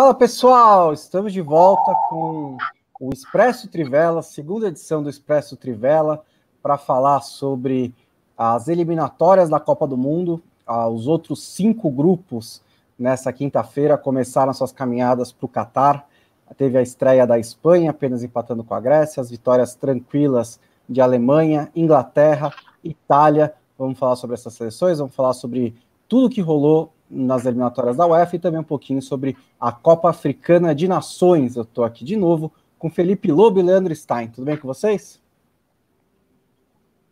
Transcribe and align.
Fala 0.00 0.14
pessoal, 0.14 0.92
estamos 0.92 1.32
de 1.32 1.40
volta 1.40 1.92
com 2.08 2.56
o 3.00 3.12
Expresso 3.12 3.66
Trivela, 3.66 4.22
segunda 4.22 4.68
edição 4.68 5.02
do 5.02 5.10
Expresso 5.10 5.56
Trivela, 5.56 6.22
para 6.62 6.78
falar 6.78 7.20
sobre 7.20 7.92
as 8.36 8.68
eliminatórias 8.68 9.50
da 9.50 9.58
Copa 9.58 9.88
do 9.88 9.96
Mundo. 9.96 10.40
Ah, 10.64 10.88
os 10.88 11.08
outros 11.08 11.42
cinco 11.42 11.90
grupos 11.90 12.62
nessa 12.96 13.32
quinta-feira 13.32 13.98
começaram 13.98 14.54
suas 14.54 14.70
caminhadas 14.70 15.32
para 15.32 15.46
o 15.46 15.48
Catar. 15.48 16.08
Teve 16.56 16.78
a 16.78 16.82
estreia 16.82 17.26
da 17.26 17.36
Espanha, 17.36 17.90
apenas 17.90 18.22
empatando 18.22 18.62
com 18.62 18.76
a 18.76 18.80
Grécia, 18.80 19.20
as 19.20 19.30
vitórias 19.30 19.74
tranquilas 19.74 20.60
de 20.88 21.00
Alemanha, 21.00 21.72
Inglaterra, 21.74 22.54
Itália. 22.84 23.52
Vamos 23.76 23.98
falar 23.98 24.14
sobre 24.14 24.34
essas 24.34 24.54
seleções, 24.54 24.98
vamos 24.98 25.16
falar 25.16 25.32
sobre 25.32 25.74
tudo 26.08 26.30
que 26.30 26.40
rolou 26.40 26.92
nas 27.10 27.46
eliminatórias 27.46 27.96
da 27.96 28.06
UEFA 28.06 28.36
e 28.36 28.38
também 28.38 28.60
um 28.60 28.64
pouquinho 28.64 29.00
sobre 29.00 29.36
a 29.60 29.72
Copa 29.72 30.10
Africana 30.10 30.74
de 30.74 30.86
Nações. 30.86 31.56
Eu 31.56 31.62
estou 31.62 31.84
aqui 31.84 32.04
de 32.04 32.16
novo 32.16 32.52
com 32.78 32.90
Felipe 32.90 33.30
Lobo 33.30 33.58
e 33.58 33.62
Leandro 33.62 33.94
Stein. 33.94 34.28
Tudo 34.28 34.44
bem 34.44 34.56
com 34.56 34.66
vocês? 34.66 35.20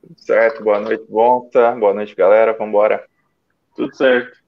Tudo 0.00 0.20
certo, 0.20 0.62
boa 0.62 0.78
noite, 0.78 1.04
Bonta. 1.08 1.72
Boa 1.72 1.94
noite, 1.94 2.14
galera. 2.14 2.52
Vamos 2.52 2.68
embora. 2.68 3.04
Tudo 3.74 3.94
certo. 3.94 4.38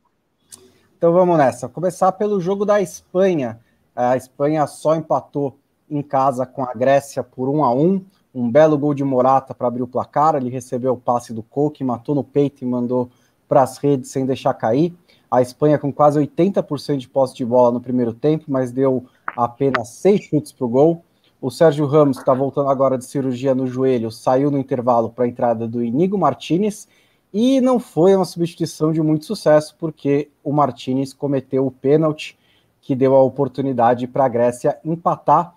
Então 0.96 1.12
vamos 1.12 1.36
nessa. 1.38 1.66
Vou 1.66 1.74
começar 1.74 2.12
pelo 2.12 2.40
jogo 2.40 2.64
da 2.64 2.80
Espanha. 2.80 3.58
A 3.94 4.16
Espanha 4.16 4.66
só 4.66 4.94
empatou 4.94 5.58
em 5.90 6.02
casa 6.02 6.46
com 6.46 6.62
a 6.62 6.72
Grécia 6.74 7.22
por 7.22 7.48
1 7.48 7.64
a 7.64 7.72
1 7.72 8.04
um 8.34 8.50
belo 8.50 8.78
gol 8.78 8.94
de 8.94 9.02
Morata 9.02 9.54
para 9.54 9.66
abrir 9.66 9.82
o 9.82 9.88
placar. 9.88 10.36
Ele 10.36 10.50
recebeu 10.50 10.92
o 10.92 10.96
passe 10.96 11.32
do 11.32 11.42
Coque, 11.42 11.82
matou 11.82 12.14
no 12.14 12.22
peito 12.22 12.62
e 12.62 12.66
mandou 12.66 13.10
para 13.48 13.62
as 13.62 13.78
redes 13.78 14.10
sem 14.10 14.26
deixar 14.26 14.54
cair. 14.54 14.94
A 15.30 15.42
Espanha 15.42 15.78
com 15.78 15.92
quase 15.92 16.18
80% 16.18 16.96
de 16.96 17.08
posse 17.08 17.34
de 17.34 17.44
bola 17.44 17.72
no 17.72 17.80
primeiro 17.80 18.14
tempo, 18.14 18.46
mas 18.48 18.72
deu 18.72 19.04
apenas 19.36 19.88
seis 19.88 20.22
chutes 20.22 20.52
para 20.52 20.66
o 20.66 20.68
gol. 20.68 21.04
O 21.40 21.50
Sérgio 21.50 21.86
Ramos, 21.86 22.16
que 22.16 22.22
está 22.22 22.34
voltando 22.34 22.68
agora 22.68 22.98
de 22.98 23.04
cirurgia 23.04 23.54
no 23.54 23.66
joelho, 23.66 24.10
saiu 24.10 24.50
no 24.50 24.58
intervalo 24.58 25.10
para 25.10 25.24
a 25.24 25.28
entrada 25.28 25.68
do 25.68 25.84
Inigo 25.84 26.18
Martinez 26.18 26.88
e 27.32 27.60
não 27.60 27.78
foi 27.78 28.16
uma 28.16 28.24
substituição 28.24 28.90
de 28.90 29.02
muito 29.02 29.26
sucesso, 29.26 29.76
porque 29.78 30.30
o 30.42 30.52
Martinez 30.52 31.12
cometeu 31.12 31.66
o 31.66 31.70
pênalti 31.70 32.38
que 32.80 32.96
deu 32.96 33.14
a 33.14 33.22
oportunidade 33.22 34.06
para 34.06 34.24
a 34.24 34.28
Grécia 34.28 34.78
empatar. 34.84 35.54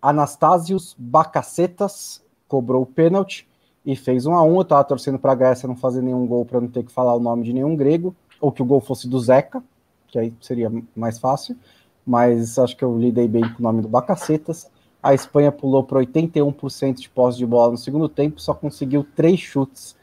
Anastasios 0.00 0.96
Bacacetas 0.98 2.22
cobrou 2.48 2.82
o 2.82 2.86
pênalti 2.86 3.48
e 3.86 3.94
fez 3.94 4.26
um 4.26 4.34
a 4.34 4.42
um. 4.42 4.56
Eu 4.56 4.62
estava 4.62 4.82
torcendo 4.84 5.18
para 5.18 5.32
a 5.32 5.36
Grécia 5.36 5.68
não 5.68 5.76
fazer 5.76 6.02
nenhum 6.02 6.26
gol 6.26 6.44
para 6.44 6.60
não 6.60 6.68
ter 6.68 6.82
que 6.82 6.92
falar 6.92 7.14
o 7.14 7.20
nome 7.20 7.44
de 7.44 7.52
nenhum 7.52 7.76
grego, 7.76 8.14
ou 8.42 8.50
que 8.50 8.60
o 8.60 8.64
gol 8.64 8.80
fosse 8.80 9.08
do 9.08 9.20
Zeca, 9.20 9.62
que 10.08 10.18
aí 10.18 10.34
seria 10.40 10.70
mais 10.96 11.18
fácil, 11.18 11.56
mas 12.04 12.58
acho 12.58 12.76
que 12.76 12.84
eu 12.84 12.98
lidei 12.98 13.28
bem 13.28 13.48
com 13.54 13.60
o 13.60 13.62
nome 13.62 13.80
do 13.80 13.88
Bacacetas. 13.88 14.68
A 15.00 15.14
Espanha 15.14 15.52
pulou 15.52 15.84
para 15.84 16.00
81% 16.00 16.94
de 16.94 17.08
posse 17.08 17.38
de 17.38 17.46
bola 17.46 17.70
no 17.70 17.78
segundo 17.78 18.08
tempo, 18.08 18.40
só 18.40 18.52
conseguiu 18.52 19.06
três 19.16 19.38
chutes 19.38 19.96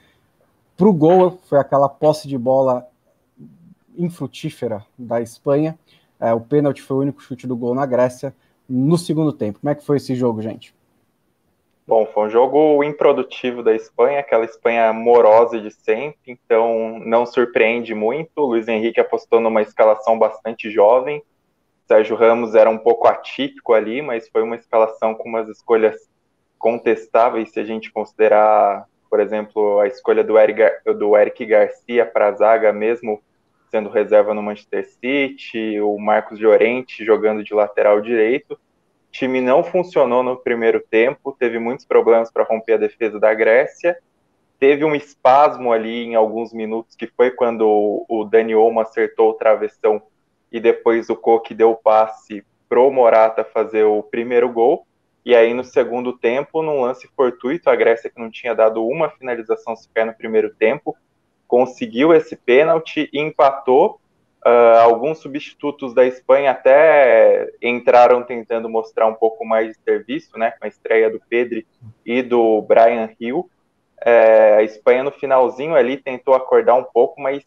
para 0.78 0.88
o 0.88 0.94
gol. 0.94 1.38
Foi 1.47 1.59
aquela 1.59 1.89
posse 1.89 2.28
de 2.29 2.38
bola 2.38 2.88
infrutífera 3.97 4.85
da 4.97 5.22
Espanha. 5.22 5.78
É, 6.17 6.33
o 6.33 6.39
pênalti 6.39 6.81
foi 6.81 6.97
o 6.97 7.01
único 7.01 7.22
chute 7.22 7.45
do 7.45 7.55
gol 7.55 7.75
na 7.75 7.85
Grécia 7.85 8.33
no 8.67 8.97
segundo 8.97 9.33
tempo. 9.33 9.59
Como 9.59 9.69
é 9.69 9.75
que 9.75 9.85
foi 9.85 9.97
esse 9.97 10.16
jogo, 10.16 10.41
gente? 10.41 10.73
Bom, 11.89 12.05
foi 12.05 12.27
um 12.27 12.29
jogo 12.29 12.83
improdutivo 12.83 13.63
da 13.63 13.73
Espanha, 13.73 14.19
aquela 14.19 14.45
Espanha 14.45 14.94
morosa 14.94 15.59
de 15.59 15.72
sempre, 15.72 16.19
então 16.27 17.00
não 17.00 17.25
surpreende 17.25 17.95
muito. 17.95 18.29
O 18.38 18.45
Luiz 18.45 18.67
Henrique 18.67 19.00
apostou 19.00 19.39
numa 19.39 19.63
escalação 19.63 20.19
bastante 20.19 20.69
jovem, 20.69 21.19
Sérgio 21.88 22.16
Ramos 22.16 22.53
era 22.53 22.69
um 22.69 22.78
pouco 22.78 23.07
atípico 23.07 23.73
ali, 23.73 24.03
mas 24.03 24.29
foi 24.29 24.44
uma 24.44 24.55
escalação 24.55 25.16
com 25.16 25.28
umas 25.28 25.49
escolhas 25.49 25.95
contestáveis, 26.59 27.51
se 27.51 27.59
a 27.59 27.63
gente 27.63 27.91
considerar, 27.91 28.85
por 29.09 29.19
exemplo, 29.19 29.79
a 29.79 29.88
escolha 29.88 30.23
do 30.23 30.38
Eric, 30.38 30.61
do 30.94 31.17
Eric 31.17 31.44
Garcia 31.44 32.05
para 32.05 32.28
a 32.28 32.33
zaga, 32.33 32.72
mesmo 32.72 33.19
sendo 33.72 33.89
reserva 33.89 34.35
no 34.35 34.44
Manchester 34.44 34.88
City, 34.88 35.81
o 35.81 35.97
Marcos 35.97 36.39
Llorente 36.39 37.03
jogando 37.03 37.44
de 37.44 37.55
lateral 37.55 37.99
direito. 37.99 38.59
Time 39.12 39.42
não 39.42 39.64
funcionou 39.64 40.22
no 40.22 40.38
primeiro 40.38 40.80
tempo, 40.80 41.36
teve 41.38 41.58
muitos 41.58 41.86
problemas 41.86 42.31
para 42.31 42.44
romper 42.44 42.74
a 42.74 42.78
defesa 42.78 43.20
da 43.20 43.34
Grécia. 43.34 43.97
Teve 44.59 44.84
um 44.84 44.94
espasmo 44.94 45.72
ali 45.72 46.03
em 46.03 46.16
alguns 46.16 46.53
minutos, 46.53 46.96
que 46.96 47.08
foi 47.08 47.31
quando 47.31 48.06
o 48.08 48.24
Dani 48.25 48.53
Olmo 48.53 48.80
acertou 48.80 49.30
o 49.30 49.34
travessão 49.34 50.02
e 50.52 50.59
depois 50.59 51.09
o 51.09 51.16
Coque 51.16 51.53
deu 51.53 51.72
o 51.72 51.75
passe 51.75 52.44
pro 52.68 52.92
Morata 52.92 53.44
fazer 53.44 53.84
o 53.84 54.03
primeiro 54.03 54.50
gol. 54.50 54.86
E 55.26 55.36
aí, 55.36 55.53
no 55.53 55.64
segundo 55.64 56.14
tempo, 56.14 56.62
num 56.62 56.81
lance 56.81 57.08
fortuito, 57.16 57.70
a 57.70 57.76
Grécia, 57.76 58.09
que 58.09 58.20
não 58.20 58.30
tinha 58.30 58.53
dado 58.56 58.86
uma 58.86 59.09
finalização 59.09 59.76
sequer 59.76 60.06
no 60.06 60.14
primeiro 60.14 60.53
tempo, 60.53 60.96
conseguiu 61.47 62.14
esse 62.14 62.36
pênalti 62.36 63.09
empatou. 63.14 64.00
Uh, 64.45 64.79
alguns 64.79 65.17
substitutos 65.19 65.94
da 65.94 66.05
Espanha 66.05 66.51
até 66.51 67.51
entraram 67.61 68.23
tentando 68.23 68.69
mostrar 68.69 69.05
um 69.07 69.13
pouco 69.13 69.45
mais 69.45 69.75
de 69.75 69.83
serviço, 69.83 70.38
né, 70.39 70.51
com 70.51 70.66
a 70.66 70.67
estreia 70.67 71.09
do 71.09 71.19
Pedri 71.29 71.67
e 72.05 72.22
do 72.22 72.61
Brian 72.61 73.09
Hill. 73.19 73.49
É, 74.01 74.55
a 74.55 74.63
Espanha 74.63 75.03
no 75.03 75.11
finalzinho 75.11 75.75
ali 75.75 75.97
tentou 75.97 76.33
acordar 76.33 76.75
um 76.75 76.85
pouco, 76.85 77.22
mas 77.22 77.44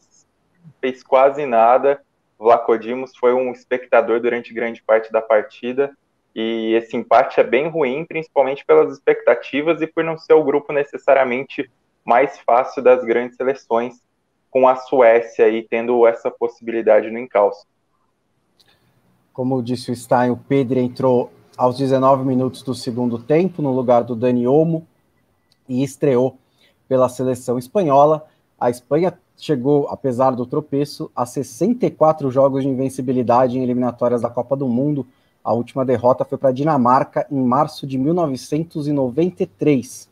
fez 0.80 1.02
quase 1.02 1.46
nada. 1.46 2.02
Vlaco 2.38 2.76
Dimos 2.76 3.16
foi 3.16 3.32
um 3.32 3.52
espectador 3.52 4.20
durante 4.20 4.52
grande 4.52 4.82
parte 4.82 5.10
da 5.10 5.22
partida 5.22 5.96
e 6.34 6.74
esse 6.74 6.96
empate 6.96 7.40
é 7.40 7.44
bem 7.44 7.68
ruim, 7.68 8.04
principalmente 8.04 8.64
pelas 8.64 8.92
expectativas 8.92 9.80
e 9.80 9.86
por 9.86 10.02
não 10.02 10.18
ser 10.18 10.34
o 10.34 10.44
grupo 10.44 10.72
necessariamente 10.72 11.70
mais 12.04 12.38
fácil 12.40 12.82
das 12.82 13.04
grandes 13.04 13.36
seleções, 13.36 14.00
com 14.52 14.68
a 14.68 14.76
Suécia 14.76 15.46
aí 15.46 15.66
tendo 15.68 16.06
essa 16.06 16.30
possibilidade 16.30 17.10
no 17.10 17.18
encalço. 17.18 17.66
Como 19.32 19.60
disse 19.62 19.90
o 19.90 19.96
Stein, 19.96 20.30
o 20.30 20.36
Pedro 20.36 20.78
entrou 20.78 21.32
aos 21.56 21.78
19 21.78 22.22
minutos 22.24 22.62
do 22.62 22.74
segundo 22.74 23.18
tempo 23.18 23.62
no 23.62 23.72
lugar 23.72 24.04
do 24.04 24.14
Dani 24.14 24.46
Olmo 24.46 24.86
e 25.66 25.82
estreou 25.82 26.36
pela 26.86 27.08
seleção 27.08 27.58
espanhola. 27.58 28.26
A 28.60 28.68
Espanha 28.68 29.18
chegou, 29.38 29.88
apesar 29.88 30.32
do 30.32 30.44
tropeço, 30.44 31.10
a 31.16 31.24
64 31.24 32.30
jogos 32.30 32.62
de 32.62 32.68
invencibilidade 32.68 33.58
em 33.58 33.62
eliminatórias 33.62 34.20
da 34.20 34.28
Copa 34.28 34.54
do 34.54 34.68
Mundo. 34.68 35.06
A 35.42 35.54
última 35.54 35.82
derrota 35.82 36.26
foi 36.26 36.36
para 36.36 36.50
a 36.50 36.52
Dinamarca 36.52 37.26
em 37.30 37.42
março 37.42 37.86
de 37.86 37.96
1993. 37.96 40.11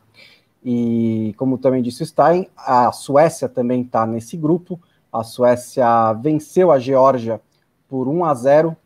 E, 0.64 1.34
como 1.36 1.58
também 1.58 1.82
disse 1.82 2.02
o 2.02 2.06
Stein, 2.06 2.46
a 2.56 2.92
Suécia 2.92 3.48
também 3.48 3.82
está 3.82 4.06
nesse 4.06 4.36
grupo. 4.36 4.80
A 5.12 5.22
Suécia 5.22 6.12
venceu 6.14 6.70
a 6.70 6.78
Geórgia 6.78 7.40
por 7.88 8.06
1 8.08 8.24
a 8.24 8.34
0. 8.34 8.76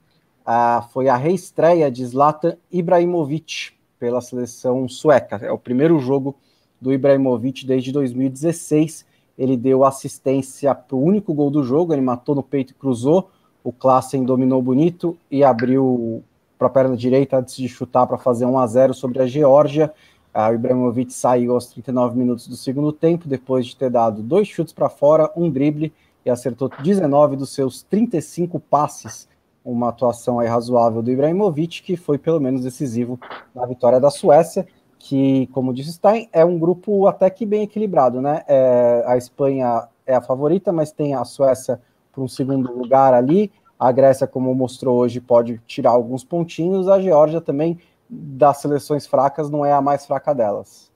Ah, 0.46 0.86
foi 0.92 1.08
a 1.08 1.16
reestreia 1.16 1.90
de 1.90 2.04
Zlatan 2.04 2.56
Ibrahimovic 2.70 3.72
pela 3.98 4.20
seleção 4.20 4.88
sueca. 4.88 5.36
É 5.42 5.50
o 5.50 5.58
primeiro 5.58 5.98
jogo 5.98 6.36
do 6.80 6.92
Ibrahimovic 6.92 7.66
desde 7.66 7.90
2016 7.92 9.06
ele 9.38 9.56
deu 9.56 9.84
assistência 9.84 10.74
para 10.74 10.96
o 10.96 11.02
único 11.02 11.34
gol 11.34 11.50
do 11.50 11.62
jogo, 11.62 11.92
ele 11.92 12.00
matou 12.00 12.34
no 12.34 12.42
peito 12.42 12.70
e 12.70 12.74
cruzou, 12.74 13.30
o 13.62 13.72
Klassen 13.72 14.24
dominou 14.24 14.62
bonito 14.62 15.16
e 15.30 15.42
abriu 15.42 16.22
para 16.58 16.68
a 16.68 16.70
perna 16.70 16.96
direita 16.96 17.38
antes 17.38 17.56
de 17.56 17.68
chutar 17.68 18.06
para 18.06 18.18
fazer 18.18 18.46
1 18.46 18.58
a 18.58 18.66
0 18.66 18.94
sobre 18.94 19.20
a 19.22 19.26
Geórgia. 19.26 19.92
O 20.34 20.54
Ibrahimovic 20.54 21.12
saiu 21.12 21.52
aos 21.52 21.66
39 21.66 22.18
minutos 22.18 22.48
do 22.48 22.56
segundo 22.56 22.92
tempo, 22.92 23.28
depois 23.28 23.66
de 23.66 23.76
ter 23.76 23.90
dado 23.90 24.22
dois 24.22 24.48
chutes 24.48 24.72
para 24.72 24.88
fora, 24.88 25.30
um 25.36 25.50
drible 25.50 25.92
e 26.24 26.30
acertou 26.30 26.68
19 26.82 27.36
dos 27.36 27.54
seus 27.54 27.82
35 27.82 28.58
passes. 28.58 29.28
Uma 29.64 29.88
atuação 29.88 30.38
aí 30.40 30.48
razoável 30.48 31.02
do 31.02 31.10
Ibrahimovic, 31.10 31.82
que 31.82 31.96
foi 31.96 32.18
pelo 32.18 32.40
menos 32.40 32.62
decisivo 32.62 33.18
na 33.54 33.64
vitória 33.64 33.98
da 33.98 34.10
Suécia 34.10 34.66
que, 35.04 35.48
como 35.48 35.74
disse 35.74 35.92
Stein, 35.92 36.30
é 36.32 36.42
um 36.46 36.58
grupo 36.58 37.06
até 37.06 37.28
que 37.28 37.44
bem 37.44 37.62
equilibrado, 37.62 38.22
né? 38.22 38.42
É, 38.48 39.04
a 39.06 39.18
Espanha 39.18 39.86
é 40.06 40.14
a 40.14 40.20
favorita, 40.22 40.72
mas 40.72 40.92
tem 40.92 41.14
a 41.14 41.22
Suécia 41.26 41.78
para 42.10 42.22
um 42.22 42.28
segundo 42.28 42.72
lugar 42.72 43.12
ali. 43.12 43.52
A 43.78 43.92
Grécia, 43.92 44.26
como 44.26 44.54
mostrou 44.54 44.96
hoje, 44.96 45.20
pode 45.20 45.60
tirar 45.66 45.90
alguns 45.90 46.24
pontinhos. 46.24 46.88
A 46.88 46.98
Geórgia 46.98 47.38
também, 47.38 47.78
das 48.08 48.58
seleções 48.58 49.06
fracas, 49.06 49.50
não 49.50 49.64
é 49.64 49.72
a 49.72 49.80
mais 49.80 50.06
fraca 50.06 50.34
delas. 50.34 50.90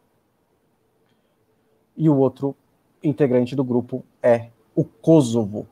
E 1.96 2.08
o 2.08 2.16
outro 2.16 2.54
integrante 3.02 3.56
do 3.56 3.64
grupo 3.64 4.04
é 4.22 4.48
o 4.74 4.84
Kosovo. 4.84 5.66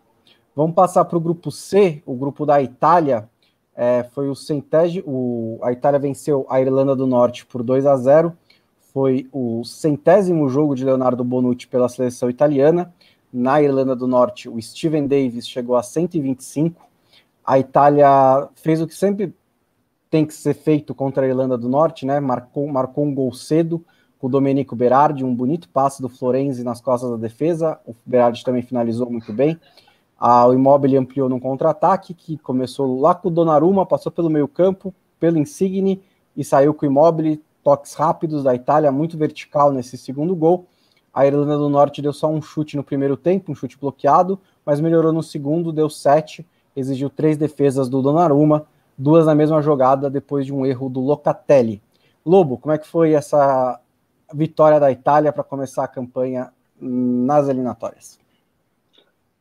Vamos 0.54 0.74
passar 0.74 1.04
para 1.04 1.18
o 1.18 1.20
grupo 1.20 1.50
C, 1.50 2.02
o 2.06 2.14
grupo 2.14 2.46
da 2.46 2.62
Itália, 2.62 3.28
é, 3.76 4.04
foi 4.04 4.30
o 4.30 4.34
centésimo. 4.34 5.58
a 5.62 5.70
Itália 5.70 6.00
venceu 6.00 6.46
a 6.48 6.58
Irlanda 6.58 6.96
do 6.96 7.06
Norte 7.06 7.44
por 7.44 7.62
2 7.62 7.84
a 7.84 7.94
0. 7.96 8.36
Foi 8.92 9.28
o 9.30 9.62
centésimo 9.64 10.48
jogo 10.48 10.74
de 10.74 10.82
Leonardo 10.82 11.22
Bonucci 11.22 11.68
pela 11.68 11.88
seleção 11.88 12.30
italiana. 12.30 12.94
Na 13.30 13.60
Irlanda 13.60 13.94
do 13.94 14.06
Norte, 14.06 14.48
o 14.48 14.60
Steven 14.60 15.06
Davis 15.06 15.46
chegou 15.46 15.76
a 15.76 15.82
125. 15.82 16.80
A 17.44 17.58
Itália 17.58 18.48
fez 18.54 18.80
o 18.80 18.86
que 18.86 18.94
sempre 18.94 19.34
tem 20.10 20.24
que 20.24 20.34
ser 20.34 20.54
feito 20.54 20.94
contra 20.94 21.24
a 21.24 21.28
Irlanda 21.28 21.58
do 21.58 21.68
Norte, 21.68 22.06
né? 22.06 22.20
Marcou, 22.20 22.66
marcou 22.68 23.04
um 23.04 23.14
gol 23.14 23.32
cedo 23.32 23.84
com 24.18 24.26
o 24.26 24.30
Domenico 24.30 24.74
Berardi, 24.74 25.24
um 25.24 25.34
bonito 25.34 25.68
passe 25.68 26.00
do 26.00 26.08
Florenzi 26.08 26.64
nas 26.64 26.80
costas 26.80 27.10
da 27.10 27.16
defesa. 27.16 27.78
O 27.86 27.94
Berardi 28.04 28.44
também 28.44 28.62
finalizou 28.62 29.10
muito 29.10 29.32
bem. 29.32 29.58
Ah, 30.18 30.46
o 30.46 30.54
Immobile 30.54 30.96
ampliou 30.96 31.28
num 31.28 31.38
contra-ataque 31.38 32.14
que 32.14 32.38
começou 32.38 32.98
lá 32.98 33.14
com 33.14 33.28
o 33.28 33.30
Donnarumma, 33.30 33.84
passou 33.84 34.10
pelo 34.10 34.30
meio-campo, 34.30 34.94
pelo 35.20 35.38
Insigne 35.38 36.02
e 36.34 36.42
saiu 36.42 36.72
com 36.72 36.86
o 36.86 36.88
Immobile, 36.88 37.42
toques 37.62 37.92
rápidos 37.94 38.42
da 38.42 38.54
Itália, 38.54 38.90
muito 38.90 39.18
vertical 39.18 39.72
nesse 39.72 39.98
segundo 39.98 40.34
gol. 40.34 40.66
A 41.12 41.26
Irlanda 41.26 41.58
do 41.58 41.68
Norte 41.68 42.00
deu 42.00 42.12
só 42.12 42.28
um 42.28 42.40
chute 42.40 42.76
no 42.76 42.84
primeiro 42.84 43.16
tempo, 43.16 43.52
um 43.52 43.54
chute 43.54 43.78
bloqueado, 43.78 44.38
mas 44.64 44.80
melhorou 44.80 45.12
no 45.12 45.22
segundo, 45.22 45.72
deu 45.72 45.90
sete, 45.90 46.46
exigiu 46.74 47.10
três 47.10 47.36
defesas 47.36 47.88
do 47.88 48.00
Donnarumma, 48.00 48.66
duas 48.96 49.26
na 49.26 49.34
mesma 49.34 49.60
jogada 49.60 50.08
depois 50.08 50.46
de 50.46 50.52
um 50.52 50.64
erro 50.64 50.88
do 50.88 51.00
Locatelli. 51.00 51.82
Lobo, 52.24 52.58
como 52.58 52.74
é 52.74 52.78
que 52.78 52.86
foi 52.86 53.12
essa 53.12 53.80
vitória 54.34 54.80
da 54.80 54.90
Itália 54.90 55.32
para 55.32 55.44
começar 55.44 55.84
a 55.84 55.88
campanha 55.88 56.50
nas 56.80 57.48
eliminatórias? 57.48 58.18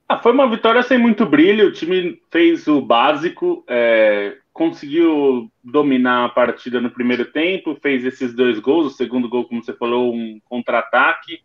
Ah, 0.07 0.19
foi 0.19 0.31
uma 0.31 0.47
vitória 0.47 0.83
sem 0.83 0.97
muito 0.97 1.25
brilho. 1.25 1.67
O 1.67 1.71
time 1.71 2.21
fez 2.29 2.67
o 2.67 2.79
básico, 2.79 3.63
é, 3.67 4.37
conseguiu 4.53 5.51
dominar 5.63 6.25
a 6.25 6.29
partida 6.29 6.79
no 6.79 6.91
primeiro 6.91 7.25
tempo, 7.25 7.75
fez 7.81 8.05
esses 8.05 8.35
dois 8.35 8.59
gols. 8.59 8.93
O 8.93 8.95
segundo 8.95 9.27
gol, 9.27 9.45
como 9.45 9.63
você 9.63 9.73
falou, 9.73 10.13
um 10.13 10.39
contra-ataque. 10.45 11.39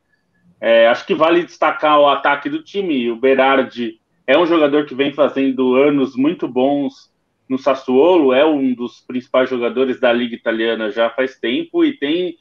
É, 0.61 0.89
acho 0.89 1.07
que 1.07 1.15
vale 1.15 1.43
destacar 1.43 1.99
o 1.99 2.09
ataque 2.09 2.51
do 2.51 2.63
time. 2.63 3.11
O 3.11 3.17
Berardi 3.17 3.99
é 4.27 4.39
um 4.39 4.45
jogador 4.45 4.85
que 4.85 4.95
vem 4.95 5.15
fazendo 5.15 5.75
anos 5.77 6.15
muito 6.15 6.47
bons 6.47 7.11
no 7.51 7.59
Sassuolo, 7.59 8.33
é 8.33 8.47
um 8.47 8.73
dos 8.73 9.01
principais 9.01 9.51
jogadores 9.51 9.99
da 9.99 10.13
Liga 10.13 10.37
Italiana 10.37 10.89
já 10.93 11.11
faz 11.11 11.37
tempo 11.37 11.85
e 11.85 11.99
tem 11.99 12.37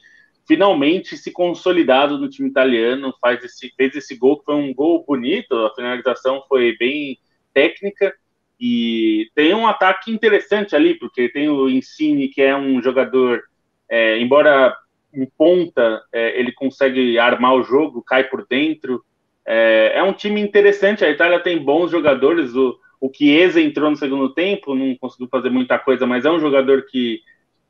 finalmente 0.46 1.16
se 1.16 1.32
consolidado 1.32 2.16
no 2.16 2.28
time 2.28 2.48
italiano, 2.48 3.12
faz 3.20 3.42
esse, 3.44 3.72
fez 3.76 3.96
esse 3.96 4.16
gol 4.16 4.38
que 4.38 4.44
foi 4.44 4.54
um 4.54 4.72
gol 4.72 5.04
bonito, 5.04 5.52
a 5.56 5.74
finalização 5.74 6.44
foi 6.48 6.76
bem 6.78 7.18
técnica 7.52 8.14
e 8.58 9.28
tem 9.34 9.52
um 9.52 9.66
ataque 9.66 10.12
interessante 10.12 10.76
ali, 10.76 10.94
porque 10.94 11.28
tem 11.28 11.48
o 11.48 11.68
Insigne, 11.68 12.28
que 12.28 12.42
é 12.42 12.56
um 12.56 12.80
jogador, 12.80 13.42
é, 13.88 14.16
embora 14.20 14.76
em 15.12 15.26
ponta, 15.36 16.02
é, 16.12 16.38
ele 16.38 16.52
consegue 16.52 17.18
armar 17.18 17.54
o 17.54 17.64
jogo, 17.64 18.00
cai 18.00 18.22
por 18.24 18.46
dentro. 18.46 19.04
É, 19.44 19.92
é, 19.96 20.02
um 20.04 20.12
time 20.12 20.40
interessante, 20.40 21.04
a 21.04 21.10
Itália 21.10 21.40
tem 21.40 21.58
bons 21.58 21.90
jogadores, 21.90 22.54
o, 22.54 22.78
o 23.00 23.10
Chiesa 23.12 23.60
entrou 23.60 23.90
no 23.90 23.96
segundo 23.96 24.34
tempo, 24.34 24.74
não 24.74 24.94
conseguiu 24.96 25.28
fazer 25.28 25.48
muita 25.48 25.78
coisa, 25.78 26.06
mas 26.06 26.24
é 26.24 26.30
um 26.30 26.38
jogador 26.38 26.84
que 26.86 27.20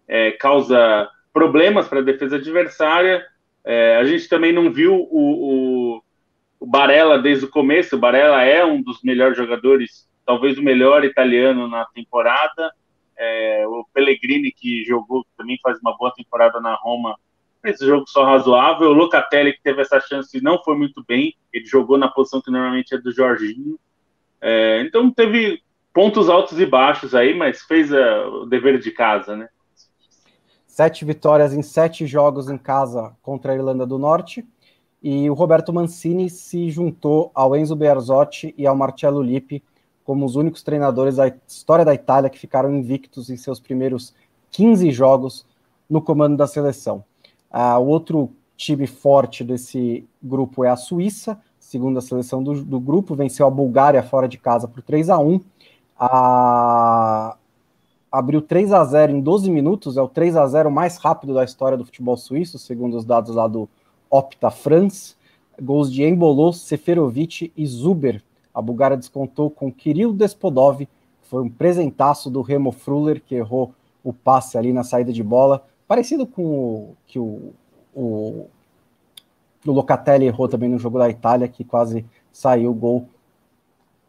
é, 0.09 0.33
causa 0.33 1.09
problemas 1.33 1.87
para 1.87 2.01
a 2.01 2.05
defesa 2.05 2.37
adversária. 2.37 3.25
É, 3.65 3.97
a 3.97 4.05
gente 4.05 4.29
também 4.29 4.53
não 4.53 4.73
viu 4.73 4.95
o, 4.95 5.99
o, 5.99 6.03
o 6.59 6.67
Barella 6.67 7.17
desde 7.19 7.45
o 7.45 7.51
começo. 7.51 7.95
O 7.95 7.99
Barella 7.99 8.43
é 8.43 8.65
um 8.65 8.83
dos 8.83 9.03
melhores 9.03 9.37
jogadores, 9.37 10.09
talvez 10.27 10.59
o 10.59 10.63
melhor 10.63 11.05
italiano 11.05 11.69
na 11.69 11.85
temporada. 11.87 12.73
É, 13.17 13.65
o 13.69 13.87
Pellegrini, 13.95 14.51
que 14.51 14.85
jogou, 14.85 15.25
também 15.37 15.59
faz 15.63 15.79
uma 15.81 15.97
boa 15.97 16.13
temporada 16.13 16.61
na 16.61 16.75
Roma, 16.75 17.17
esse 17.63 17.87
jogo 17.87 18.09
só 18.09 18.25
razoável. 18.25 18.91
O 18.91 18.95
Locatelli, 18.95 19.53
que 19.53 19.63
teve 19.63 19.83
essa 19.83 20.01
chance, 20.01 20.43
não 20.43 20.61
foi 20.63 20.77
muito 20.77 21.05
bem. 21.07 21.37
Ele 21.53 21.67
jogou 21.67 21.99
na 21.99 22.09
posição 22.09 22.41
que 22.41 22.51
normalmente 22.51 22.95
é 22.95 22.99
do 22.99 23.13
Jorginho. 23.13 23.79
É, 24.41 24.83
então 24.83 25.11
teve 25.11 25.63
pontos 25.93 26.29
altos 26.29 26.59
e 26.59 26.67
baixos 26.67 27.15
aí, 27.15 27.35
mas 27.35 27.63
fez 27.63 27.93
a, 27.93 28.29
o 28.29 28.47
dever 28.47 28.79
de 28.79 28.91
casa, 28.91 29.37
né? 29.37 29.49
Sete 30.67 31.05
vitórias 31.05 31.53
em 31.53 31.63
sete 31.63 32.07
jogos 32.07 32.49
em 32.49 32.57
casa 32.57 33.13
contra 33.23 33.53
a 33.53 33.57
Irlanda 33.57 33.85
do 33.85 33.99
Norte. 33.99 34.47
E 35.03 35.29
o 35.29 35.35
Roberto 35.35 35.73
Mancini 35.73 36.29
se 36.31 36.71
juntou 36.71 37.31
ao 37.35 37.57
Enzo 37.57 37.75
Bearzotti 37.75 38.55
e 38.57 38.67
ao 38.67 38.77
Marcello 38.77 39.23
Lippi 39.23 39.63
como 40.05 40.25
os 40.25 40.37
únicos 40.37 40.63
treinadores 40.63 41.17
da 41.17 41.29
história 41.47 41.85
da 41.85 41.95
Itália 41.95 42.31
que 42.31 42.39
ficaram 42.39 42.75
invictos 42.75 43.31
em 43.31 43.37
seus 43.37 43.61
primeiros 43.61 44.15
15 44.51 44.91
jogos 44.91 45.47
no 45.89 46.03
comando 46.03 46.37
da 46.37 46.47
seleção. 46.47 47.05
Uh, 47.51 47.79
o 47.79 47.87
outro 47.87 48.31
time 48.57 48.87
forte 48.87 49.43
desse 49.43 50.07
grupo 50.23 50.65
é 50.65 50.69
a 50.69 50.77
Suíça, 50.77 51.41
segunda 51.71 52.01
seleção 52.01 52.43
do, 52.43 52.65
do 52.65 52.81
grupo, 52.81 53.15
venceu 53.15 53.47
a 53.47 53.51
Bulgária 53.51 54.03
fora 54.03 54.27
de 54.27 54.37
casa 54.37 54.67
por 54.67 54.83
3 54.83 55.09
a 55.09 55.21
1 55.21 55.41
a 55.97 57.37
abriu 58.11 58.43
3 58.43 58.73
a 58.73 58.85
0 58.85 59.13
em 59.13 59.21
12 59.21 59.49
minutos, 59.49 59.97
é 59.97 60.03
o 60.03 60.09
3 60.09 60.37
a 60.37 60.45
0 60.49 60.69
mais 60.69 60.97
rápido 60.97 61.33
da 61.33 61.45
história 61.45 61.79
do 61.79 61.85
futebol 61.85 62.17
suíço, 62.17 62.59
segundo 62.59 62.97
os 62.97 63.05
dados 63.05 63.37
lá 63.37 63.47
do 63.47 63.69
Opta 64.11 64.51
France. 64.51 65.15
Gols 65.63 65.93
de 65.93 66.03
Embolou, 66.03 66.53
Seferovic 66.53 67.53
e 67.57 67.67
Zuber. 67.69 68.21
A 68.53 68.61
Bulgária 68.61 68.97
descontou 68.97 69.49
com 69.49 69.71
Kirill 69.71 70.13
Despodov, 70.13 70.89
foi 71.23 71.43
um 71.45 71.49
presentaço 71.49 72.29
do 72.29 72.43
Remo 72.43 72.73
Fruller, 72.73 73.23
que 73.25 73.37
errou 73.37 73.73
o 74.03 74.13
passe 74.13 74.59
ali 74.59 74.73
na 74.73 74.83
saída 74.83 75.13
de 75.13 75.23
bola, 75.23 75.63
parecido 75.87 76.27
com 76.27 76.43
o 76.43 76.97
que 77.07 77.21
o, 77.21 77.53
o, 77.95 78.49
o 79.67 79.73
Locatelli 79.73 80.27
errou 80.27 80.49
também 80.49 80.69
no 80.69 80.79
jogo 80.79 80.99
da 80.99 81.09
Itália, 81.09 81.49
que 81.49 81.65
quase 81.65 82.05
saiu 82.33 82.71
o 82.71 82.75
gol 82.75 83.09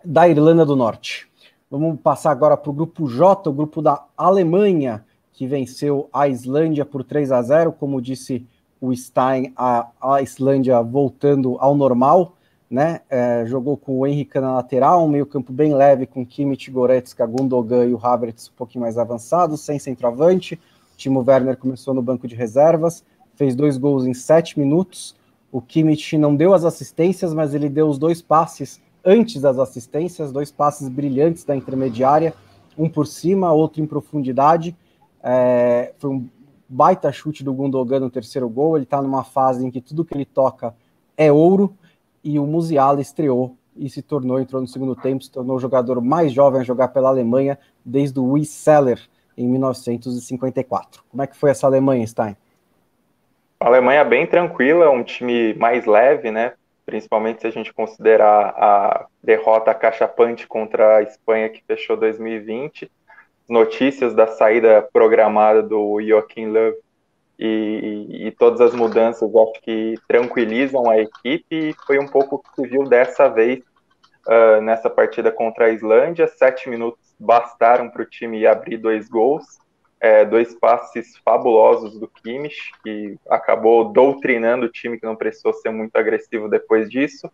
da 0.03 0.27
Irlanda 0.27 0.65
do 0.65 0.75
Norte. 0.75 1.29
Vamos 1.69 1.99
passar 2.01 2.31
agora 2.31 2.57
para 2.57 2.69
o 2.69 2.73
grupo 2.73 3.07
J, 3.07 3.49
o 3.49 3.53
grupo 3.53 3.81
da 3.81 4.03
Alemanha, 4.17 5.05
que 5.31 5.47
venceu 5.47 6.09
a 6.11 6.27
Islândia 6.27 6.85
por 6.85 7.03
3 7.03 7.31
a 7.31 7.41
0. 7.41 7.71
Como 7.71 8.01
disse 8.01 8.45
o 8.79 8.93
Stein, 8.95 9.53
a, 9.55 9.87
a 10.01 10.21
Islândia 10.21 10.81
voltando 10.81 11.55
ao 11.59 11.75
normal, 11.75 12.33
né? 12.69 13.01
É, 13.09 13.45
jogou 13.45 13.77
com 13.77 13.99
o 13.99 14.07
Henrique 14.07 14.39
na 14.39 14.55
lateral, 14.55 15.05
um 15.05 15.09
meio-campo 15.09 15.53
bem 15.53 15.73
leve 15.73 16.05
com 16.05 16.25
Kimmich, 16.25 16.69
Goretzka, 16.71 17.25
Gundogan 17.25 17.85
e 17.85 17.93
o 17.93 17.99
Havertz 18.01 18.49
um 18.49 18.57
pouquinho 18.57 18.81
mais 18.81 18.97
avançado, 18.97 19.55
sem 19.57 19.77
centroavante. 19.77 20.55
O 20.93 20.97
Timo 20.97 21.23
Werner 21.25 21.57
começou 21.57 21.93
no 21.93 22.01
banco 22.01 22.27
de 22.27 22.35
reservas, 22.35 23.03
fez 23.35 23.55
dois 23.55 23.77
gols 23.77 24.05
em 24.05 24.13
sete 24.13 24.59
minutos. 24.59 25.15
O 25.51 25.61
Kimmich 25.61 26.17
não 26.17 26.35
deu 26.35 26.53
as 26.53 26.63
assistências, 26.63 27.33
mas 27.33 27.53
ele 27.53 27.67
deu 27.67 27.87
os 27.87 27.97
dois 27.97 28.21
passes 28.21 28.81
antes 29.03 29.41
das 29.41 29.59
assistências, 29.59 30.31
dois 30.31 30.51
passes 30.51 30.87
brilhantes 30.87 31.43
da 31.43 31.55
intermediária, 31.55 32.33
um 32.77 32.87
por 32.87 33.05
cima, 33.05 33.51
outro 33.51 33.81
em 33.81 33.85
profundidade. 33.85 34.75
É, 35.21 35.93
foi 35.97 36.09
um 36.09 36.29
baita 36.69 37.11
chute 37.11 37.43
do 37.43 37.53
Gundogan 37.53 37.99
no 37.99 38.09
terceiro 38.09 38.47
gol. 38.47 38.77
Ele 38.77 38.85
está 38.85 39.01
numa 39.01 39.23
fase 39.23 39.65
em 39.65 39.69
que 39.69 39.81
tudo 39.81 40.05
que 40.05 40.13
ele 40.13 40.25
toca 40.25 40.73
é 41.17 41.31
ouro. 41.31 41.75
E 42.23 42.39
o 42.39 42.45
Musiala 42.45 43.01
estreou 43.01 43.57
e 43.75 43.89
se 43.89 44.01
tornou, 44.01 44.39
entrou 44.39 44.61
no 44.61 44.67
segundo 44.67 44.95
tempo, 44.95 45.23
se 45.23 45.31
tornou 45.31 45.57
o 45.57 45.59
jogador 45.59 45.99
mais 46.01 46.31
jovem 46.31 46.61
a 46.61 46.63
jogar 46.63 46.89
pela 46.89 47.09
Alemanha 47.09 47.57
desde 47.83 48.19
o 48.19 48.23
Ui 48.23 48.45
Seller 48.45 49.01
em 49.37 49.47
1954. 49.47 51.03
Como 51.09 51.23
é 51.23 51.27
que 51.27 51.35
foi 51.35 51.49
essa 51.49 51.65
Alemanha, 51.65 52.05
Stein? 52.05 52.35
A 53.61 53.67
Alemanha 53.67 54.03
bem 54.03 54.25
tranquila, 54.25 54.89
um 54.89 55.03
time 55.03 55.53
mais 55.53 55.85
leve, 55.85 56.31
né? 56.31 56.53
principalmente 56.83 57.41
se 57.41 57.47
a 57.47 57.51
gente 57.51 57.71
considerar 57.71 58.55
a 58.57 59.05
derrota 59.23 59.71
cachapante 59.71 60.47
contra 60.47 60.97
a 60.97 61.03
Espanha 61.03 61.47
que 61.47 61.63
fechou 61.67 61.95
2020, 61.95 62.91
notícias 63.47 64.15
da 64.15 64.25
saída 64.25 64.81
programada 64.91 65.61
do 65.61 66.01
Joaquim 66.01 66.47
Love 66.47 66.75
e, 67.37 68.07
e, 68.09 68.27
e, 68.27 68.31
todas 68.31 68.61
as 68.61 68.73
mudanças 68.73 69.29
acho 69.35 69.61
que 69.61 69.93
tranquilizam 70.07 70.89
a 70.89 70.97
equipe 70.97 71.69
e 71.69 71.75
foi 71.85 71.99
um 71.99 72.07
pouco 72.07 72.37
o 72.37 72.39
que 72.39 72.49
se 72.55 72.67
viu 72.67 72.83
dessa 72.85 73.29
vez 73.29 73.59
uh, 74.27 74.59
nessa 74.63 74.89
partida 74.89 75.31
contra 75.31 75.65
a 75.65 75.69
Islândia. 75.69 76.27
Sete 76.27 76.67
minutos 76.67 77.13
bastaram 77.19 77.91
para 77.91 78.01
o 78.01 78.09
time 78.09 78.43
abrir 78.47 78.77
dois 78.77 79.07
gols 79.07 79.61
é, 80.01 80.25
dois 80.25 80.55
passes 80.55 81.15
fabulosos 81.23 81.99
do 81.99 82.07
Kimmich, 82.07 82.71
que 82.83 83.15
acabou 83.29 83.93
doutrinando 83.93 84.65
o 84.65 84.71
time 84.71 84.99
que 84.99 85.05
não 85.05 85.15
precisou 85.15 85.53
ser 85.53 85.69
muito 85.69 85.95
agressivo 85.95 86.49
depois 86.49 86.89
disso. 86.89 87.27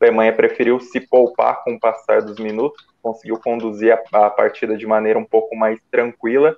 A 0.00 0.04
Alemanha 0.04 0.32
preferiu 0.32 0.78
se 0.78 1.00
poupar 1.00 1.64
com 1.64 1.74
o 1.74 1.80
passar 1.80 2.22
dos 2.22 2.38
minutos, 2.38 2.86
conseguiu 3.02 3.38
conduzir 3.40 3.92
a, 3.92 4.26
a 4.26 4.30
partida 4.30 4.76
de 4.76 4.86
maneira 4.86 5.18
um 5.18 5.24
pouco 5.24 5.56
mais 5.56 5.80
tranquila. 5.90 6.56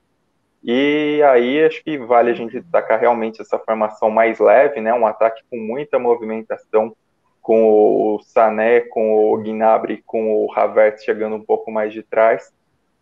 E 0.62 1.22
aí 1.24 1.64
acho 1.64 1.82
que 1.82 1.96
vale 1.96 2.30
a 2.30 2.34
gente 2.34 2.60
destacar 2.60 3.00
realmente 3.00 3.40
essa 3.40 3.58
formação 3.58 4.10
mais 4.10 4.38
leve, 4.38 4.82
né? 4.82 4.92
Um 4.92 5.06
ataque 5.06 5.42
com 5.50 5.56
muita 5.56 5.98
movimentação, 5.98 6.94
com 7.40 8.14
o 8.14 8.20
Sané, 8.22 8.80
com 8.80 9.32
o 9.32 9.38
Gnabry, 9.38 10.02
com 10.06 10.44
o 10.44 10.52
Havertz 10.54 11.04
chegando 11.04 11.36
um 11.36 11.44
pouco 11.44 11.70
mais 11.70 11.92
de 11.92 12.02
trás 12.02 12.52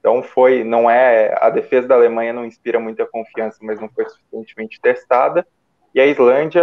então 0.02 0.20
foi, 0.20 0.64
não 0.64 0.90
é, 0.90 1.32
a 1.40 1.48
defesa 1.48 1.86
da 1.86 1.94
Alemanha 1.94 2.32
não 2.32 2.44
inspira 2.44 2.80
muita 2.80 3.06
confiança, 3.06 3.58
mas 3.62 3.80
não 3.80 3.88
foi 3.88 4.04
suficientemente 4.08 4.80
testada. 4.80 5.46
E 5.94 6.00
a 6.00 6.06
Islândia, 6.06 6.60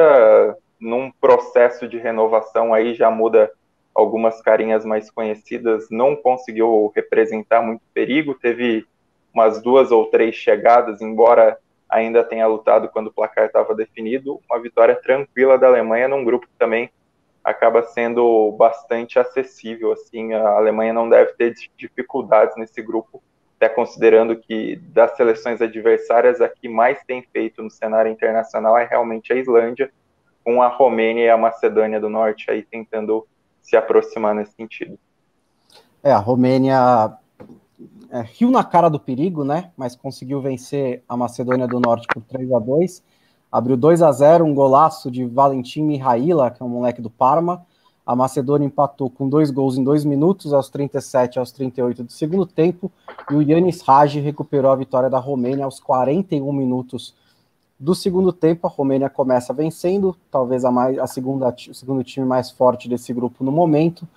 num 0.77 1.09
processo 1.09 1.87
de 1.87 1.97
renovação 1.97 2.73
aí, 2.73 2.93
já 2.93 3.09
muda 3.09 3.49
algumas 3.95 4.41
carinhas 4.41 4.83
mais 4.83 5.09
conhecidas, 5.09 5.87
não 5.89 6.17
conseguiu 6.17 6.91
representar 6.93 7.61
muito 7.61 7.81
perigo, 7.93 8.35
teve 8.35 8.85
umas 9.33 9.61
duas 9.61 9.89
ou 9.89 10.07
três 10.07 10.35
chegadas, 10.35 11.01
embora 11.01 11.57
ainda 11.87 12.25
tenha 12.25 12.45
lutado 12.45 12.89
quando 12.89 13.07
o 13.07 13.13
placar 13.13 13.45
estava 13.45 13.73
definido, 13.73 14.41
uma 14.49 14.59
vitória 14.59 14.95
tranquila 14.95 15.57
da 15.57 15.67
Alemanha 15.67 16.09
num 16.09 16.25
grupo 16.25 16.45
que 16.45 16.59
também 16.59 16.91
acaba 17.41 17.83
sendo 17.83 18.51
bastante 18.51 19.17
acessível, 19.17 19.93
assim, 19.93 20.33
a 20.33 20.49
Alemanha 20.49 20.91
não 20.91 21.09
deve 21.09 21.31
ter 21.33 21.53
dificuldades 21.77 22.57
nesse 22.57 22.81
grupo, 22.81 23.23
até 23.59 23.67
considerando 23.67 24.37
que 24.37 24.77
das 24.77 25.17
seleções 25.17 25.61
adversárias 25.61 26.39
a 26.39 26.47
que 26.47 26.69
mais 26.69 27.03
tem 27.03 27.21
feito 27.21 27.61
no 27.61 27.69
cenário 27.69 28.09
internacional 28.09 28.77
é 28.77 28.85
realmente 28.85 29.33
a 29.33 29.35
Islândia, 29.35 29.91
com 30.45 30.61
a 30.61 30.69
Romênia 30.69 31.25
e 31.25 31.29
a 31.29 31.37
Macedônia 31.37 31.99
do 31.99 32.09
Norte 32.09 32.49
aí 32.49 32.63
tentando 32.63 33.27
se 33.61 33.75
aproximar 33.75 34.33
nesse 34.33 34.53
sentido. 34.53 34.97
É, 36.01 36.09
a 36.09 36.17
Romênia 36.17 37.17
é, 38.09 38.21
riu 38.21 38.49
na 38.49 38.63
cara 38.63 38.87
do 38.87 38.99
perigo, 38.99 39.43
né? 39.43 39.71
Mas 39.75 39.93
conseguiu 39.93 40.39
vencer 40.39 41.03
a 41.07 41.17
Macedônia 41.17 41.67
do 41.67 41.81
Norte 41.81 42.07
por 42.13 42.23
3 42.23 42.53
a 42.53 42.59
2 42.59 43.03
Abriu 43.51 43.75
2 43.75 44.03
a 44.03 44.11
0 44.11 44.45
um 44.45 44.53
golaço 44.53 45.09
de 45.09 45.25
Valentim 45.25 45.81
Mihaila, 45.81 46.51
que 46.51 46.61
é 46.61 46.65
um 46.65 46.69
moleque 46.69 47.01
do 47.01 47.09
Parma. 47.09 47.65
A 48.09 48.15
Macedônia 48.15 48.65
empatou 48.65 49.07
com 49.07 49.29
dois 49.29 49.51
gols 49.51 49.77
em 49.77 49.83
dois 49.83 50.03
minutos, 50.03 50.51
aos 50.51 50.67
37 50.67 51.35
e 51.35 51.39
aos 51.39 51.51
38 51.51 52.05
do 52.05 52.11
segundo 52.11 52.43
tempo. 52.43 52.91
E 53.29 53.35
o 53.35 53.41
Yanis 53.43 53.81
Raj 53.81 54.15
recuperou 54.15 54.71
a 54.71 54.75
vitória 54.75 55.11
da 55.11 55.19
Romênia 55.19 55.63
aos 55.63 55.79
41 55.79 56.51
minutos 56.51 57.13
do 57.79 57.93
segundo 57.93 58.33
tempo. 58.33 58.65
A 58.65 58.69
Romênia 58.71 59.11
começa 59.11 59.53
vencendo, 59.53 60.17
talvez 60.31 60.65
a, 60.65 60.71
mais, 60.71 60.97
a 60.97 61.05
segunda, 61.05 61.55
o 61.69 61.73
segundo 61.75 62.03
time 62.03 62.25
mais 62.25 62.49
forte 62.49 62.89
desse 62.89 63.13
grupo 63.13 63.43
no 63.43 63.51
momento, 63.51 64.07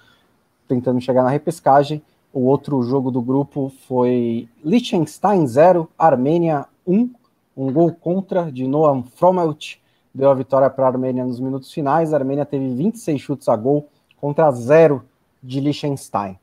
tentando 0.67 0.99
chegar 0.99 1.23
na 1.23 1.29
repescagem. 1.29 2.01
O 2.33 2.47
outro 2.47 2.83
jogo 2.83 3.11
do 3.11 3.21
grupo 3.21 3.71
foi 3.87 4.49
Liechtenstein 4.65 5.47
0, 5.47 5.87
Armênia 5.99 6.65
1, 6.87 7.11
um 7.55 7.71
gol 7.71 7.93
contra 7.93 8.51
de 8.51 8.67
Noam 8.67 9.03
Fromelt, 9.03 9.82
deu 10.15 10.31
a 10.31 10.35
vitória 10.35 10.69
para 10.69 10.85
a 10.85 10.89
Armênia 10.89 11.25
nos 11.25 11.41
minutos 11.41 11.73
finais. 11.73 12.13
A 12.13 12.19
Armênia 12.19 12.45
teve 12.45 12.75
26 12.75 13.21
chutes 13.21 13.49
a 13.49 13.57
gol 13.57 13.89
contra 14.21 14.51
zero 14.53 15.05
de 15.43 15.61
Liechtenstein. 15.61 16.39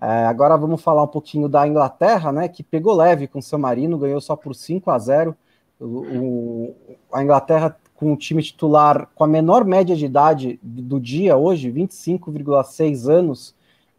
É, 0.00 0.26
agora 0.26 0.56
vamos 0.56 0.82
falar 0.82 1.02
um 1.02 1.08
pouquinho 1.08 1.48
da 1.48 1.66
Inglaterra, 1.66 2.30
né, 2.30 2.48
que 2.48 2.62
pegou 2.62 2.94
leve 2.94 3.26
com 3.26 3.38
o 3.38 3.42
San 3.42 3.58
Marino, 3.58 3.96
ganhou 3.96 4.20
só 4.20 4.36
por 4.36 4.54
5 4.54 4.90
a 4.90 4.98
0. 4.98 5.36
O, 5.80 6.74
a 7.12 7.22
Inglaterra 7.22 7.76
com 7.94 8.12
o 8.12 8.16
time 8.16 8.42
titular 8.42 9.08
com 9.14 9.24
a 9.24 9.26
menor 9.26 9.64
média 9.64 9.96
de 9.96 10.04
idade 10.04 10.60
do 10.62 11.00
dia 11.00 11.36
hoje, 11.36 11.72
25,6 11.72 13.10
anos, 13.10 13.54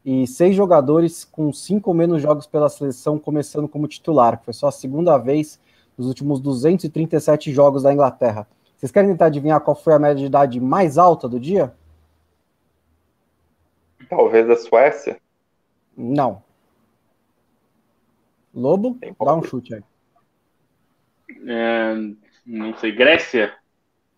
e 0.09 0.25
seis 0.25 0.55
jogadores 0.55 1.25
com 1.25 1.51
cinco 1.51 1.89
ou 1.89 1.93
menos 1.93 2.21
jogos 2.21 2.47
pela 2.47 2.69
seleção 2.69 3.19
começando 3.19 3.67
como 3.67 3.89
titular. 3.89 4.41
Foi 4.45 4.53
só 4.53 4.69
a 4.69 4.71
segunda 4.71 5.17
vez 5.17 5.59
nos 5.97 6.07
últimos 6.07 6.39
237 6.39 7.51
jogos 7.51 7.83
da 7.83 7.91
Inglaterra. 7.91 8.47
Vocês 8.77 8.91
querem 8.91 9.09
tentar 9.09 9.25
adivinhar 9.25 9.59
qual 9.59 9.75
foi 9.75 9.93
a 9.93 9.99
média 9.99 10.17
de 10.17 10.25
idade 10.25 10.61
mais 10.61 10.99
alta 10.99 11.27
do 11.27 11.39
dia? 11.39 11.73
Talvez 14.07 14.47
a 14.49 14.55
Suécia. 14.55 15.19
Não. 15.95 16.43
Lobo, 18.53 18.97
dá 19.19 19.35
um 19.35 19.43
chute 19.43 19.73
aí. 19.73 19.83
É, 21.47 21.95
não 22.45 22.75
sei, 22.77 22.91
Grécia? 22.91 23.53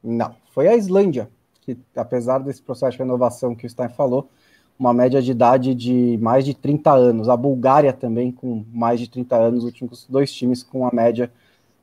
Não, 0.04 0.36
foi 0.52 0.68
a 0.68 0.76
Islândia, 0.76 1.30
que 1.62 1.78
apesar 1.96 2.40
desse 2.40 2.62
processo 2.62 2.94
de 2.94 3.00
renovação 3.00 3.56
que 3.56 3.66
o 3.66 3.70
Stein 3.70 3.90
falou, 3.90 4.30
uma 4.78 4.94
média 4.94 5.22
de 5.22 5.32
idade 5.32 5.74
de 5.76 6.18
mais 6.22 6.46
de 6.46 6.54
30 6.54 6.92
anos. 6.92 7.28
A 7.28 7.36
Bulgária 7.36 7.92
também 7.92 8.32
com 8.32 8.66
mais 8.72 9.00
de 9.00 9.10
30 9.10 9.36
anos, 9.36 9.60
os 9.60 9.66
últimos 9.66 10.08
dois 10.08 10.32
times 10.32 10.64
com 10.64 10.86
a 10.86 10.92
média 10.94 11.32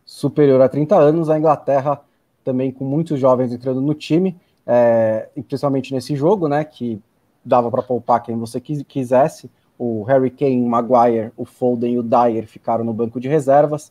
superior 0.05 0.61
a 0.63 0.69
30 0.69 0.97
anos. 0.97 1.29
A 1.29 1.39
Inglaterra 1.39 2.01
também 2.47 2.71
com 2.71 2.85
muitos 2.85 3.19
jovens 3.19 3.53
entrando 3.53 3.81
no 3.81 3.93
time, 3.93 4.37
é, 4.65 5.29
principalmente 5.49 5.93
nesse 5.93 6.15
jogo, 6.15 6.47
né, 6.47 6.65
que 6.65 7.03
dava 7.45 7.69
para 7.73 7.83
poupar 7.83 8.23
quem 8.23 8.37
você 8.37 8.61
quisesse. 8.61 9.51
O 9.77 10.05
Harry 10.05 10.31
Kane, 10.31 10.63
o 10.63 10.69
Maguire, 10.69 11.33
o 11.37 11.45
Foden 11.45 11.95
e 11.95 11.99
o 11.99 12.05
Dyer 12.05 12.47
ficaram 12.47 12.85
no 12.85 12.95
banco 12.95 13.19
de 13.19 13.29
reservas. 13.29 13.91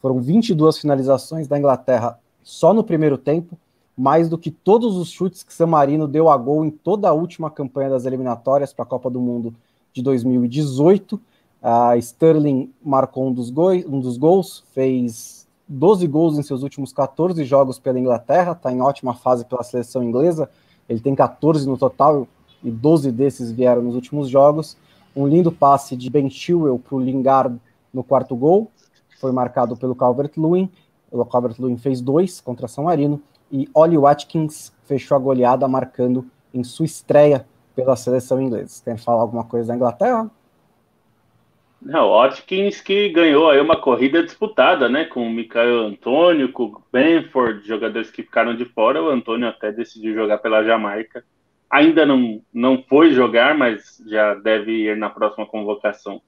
Foram 0.00 0.20
22 0.20 0.78
finalizações 0.78 1.48
da 1.48 1.58
Inglaterra 1.58 2.18
só 2.44 2.72
no 2.72 2.84
primeiro 2.84 3.18
tempo 3.18 3.58
mais 3.96 4.28
do 4.28 4.38
que 4.38 4.50
todos 4.50 4.96
os 4.96 5.08
chutes 5.08 5.42
que 5.42 5.52
San 5.52 5.66
Marino 5.66 6.06
deu 6.06 6.28
a 6.28 6.36
gol 6.36 6.64
em 6.64 6.70
toda 6.70 7.08
a 7.08 7.12
última 7.12 7.50
campanha 7.50 7.90
das 7.90 8.04
eliminatórias 8.04 8.72
para 8.72 8.84
a 8.84 8.88
Copa 8.88 9.10
do 9.10 9.20
Mundo 9.20 9.54
de 9.92 10.02
2018. 10.02 11.18
A 11.62 11.96
Sterling 11.96 12.70
marcou 12.84 13.26
um 13.26 13.32
dos, 13.32 13.50
um 13.50 13.98
dos 13.98 14.18
gols, 14.18 14.62
fez 14.74 15.45
12 15.68 16.06
gols 16.06 16.38
em 16.38 16.42
seus 16.42 16.62
últimos 16.62 16.92
14 16.92 17.44
jogos 17.44 17.78
pela 17.78 17.98
Inglaterra, 17.98 18.52
está 18.52 18.70
em 18.70 18.80
ótima 18.80 19.14
fase 19.14 19.44
pela 19.44 19.62
seleção 19.62 20.02
inglesa. 20.02 20.48
Ele 20.88 21.00
tem 21.00 21.14
14 21.14 21.66
no 21.68 21.76
total 21.76 22.28
e 22.62 22.70
12 22.70 23.10
desses 23.10 23.50
vieram 23.50 23.82
nos 23.82 23.94
últimos 23.94 24.28
jogos. 24.28 24.76
Um 25.14 25.26
lindo 25.26 25.50
passe 25.50 25.96
de 25.96 26.08
Ben 26.08 26.30
Chilwell 26.30 26.78
para 26.78 26.94
o 26.94 27.00
Lingard 27.00 27.58
no 27.92 28.04
quarto 28.04 28.36
gol, 28.36 28.70
foi 29.18 29.32
marcado 29.32 29.76
pelo 29.76 29.94
Calvert-Lewin. 29.94 30.70
O 31.10 31.24
Calvert-Lewin 31.24 31.78
fez 31.78 32.00
dois 32.00 32.40
contra 32.40 32.68
São 32.68 32.84
Marino 32.84 33.20
e 33.50 33.68
Ollie 33.72 33.96
Watkins 33.96 34.72
fechou 34.84 35.16
a 35.16 35.20
goleada 35.20 35.66
marcando 35.66 36.26
em 36.52 36.62
sua 36.62 36.84
estreia 36.84 37.46
pela 37.74 37.96
seleção 37.96 38.40
inglesa. 38.40 38.82
Quer 38.84 38.98
falar 38.98 39.22
alguma 39.22 39.44
coisa 39.44 39.68
da 39.68 39.76
Inglaterra? 39.76 40.30
Não, 41.86 42.10
Watkins 42.10 42.80
que 42.80 43.10
ganhou 43.10 43.48
aí 43.48 43.60
uma 43.60 43.80
corrida 43.80 44.20
disputada, 44.20 44.88
né, 44.88 45.04
com 45.04 45.24
o 45.24 45.30
Michael 45.30 45.86
Antônio, 45.86 46.50
com 46.50 46.64
o 46.64 46.82
Benford, 46.92 47.64
jogadores 47.64 48.10
que 48.10 48.24
ficaram 48.24 48.56
de 48.56 48.64
fora. 48.64 49.00
O 49.00 49.08
Antônio 49.08 49.46
até 49.46 49.70
decidiu 49.70 50.12
jogar 50.12 50.38
pela 50.38 50.64
Jamaica. 50.64 51.24
Ainda 51.70 52.04
não, 52.04 52.42
não 52.52 52.82
foi 52.88 53.12
jogar, 53.12 53.56
mas 53.56 54.02
já 54.04 54.34
deve 54.34 54.72
ir 54.72 54.96
na 54.96 55.08
próxima 55.08 55.46
convocação. 55.46 56.20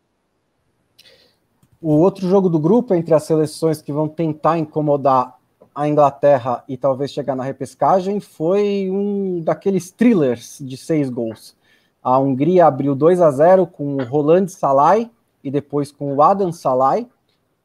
O 1.82 1.96
outro 1.96 2.28
jogo 2.28 2.48
do 2.48 2.60
grupo 2.60 2.94
entre 2.94 3.12
as 3.12 3.24
seleções 3.24 3.82
que 3.82 3.92
vão 3.92 4.06
tentar 4.06 4.58
incomodar 4.58 5.38
a 5.74 5.88
Inglaterra 5.88 6.62
e 6.68 6.76
talvez 6.76 7.10
chegar 7.10 7.34
na 7.34 7.42
repescagem 7.42 8.20
foi 8.20 8.88
um 8.92 9.40
daqueles 9.40 9.90
thrillers 9.90 10.58
de 10.60 10.76
seis 10.76 11.10
gols. 11.10 11.56
A 12.00 12.16
Hungria 12.16 12.66
abriu 12.66 12.94
2 12.94 13.20
a 13.20 13.30
0 13.32 13.66
com 13.66 13.96
o 13.96 14.04
Roland 14.04 14.46
Salai 14.46 15.10
e 15.42 15.50
depois 15.50 15.92
com 15.92 16.14
o 16.14 16.22
Adam 16.22 16.52
Salai. 16.52 17.06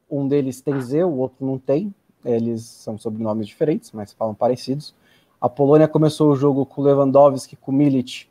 Um 0.09 0.27
deles 0.27 0.61
tem 0.61 0.79
Z, 0.79 1.03
o 1.03 1.17
outro 1.17 1.45
não 1.45 1.57
tem. 1.57 1.93
Eles 2.23 2.63
são 2.63 2.97
sobrenomes 2.97 3.47
diferentes, 3.47 3.91
mas 3.91 4.13
falam 4.13 4.33
parecidos. 4.33 4.93
A 5.41 5.49
Polônia 5.49 5.87
começou 5.87 6.31
o 6.31 6.35
jogo 6.35 6.65
com 6.65 6.81
Lewandowski, 6.81 7.55
com 7.55 7.71
Milic 7.71 8.27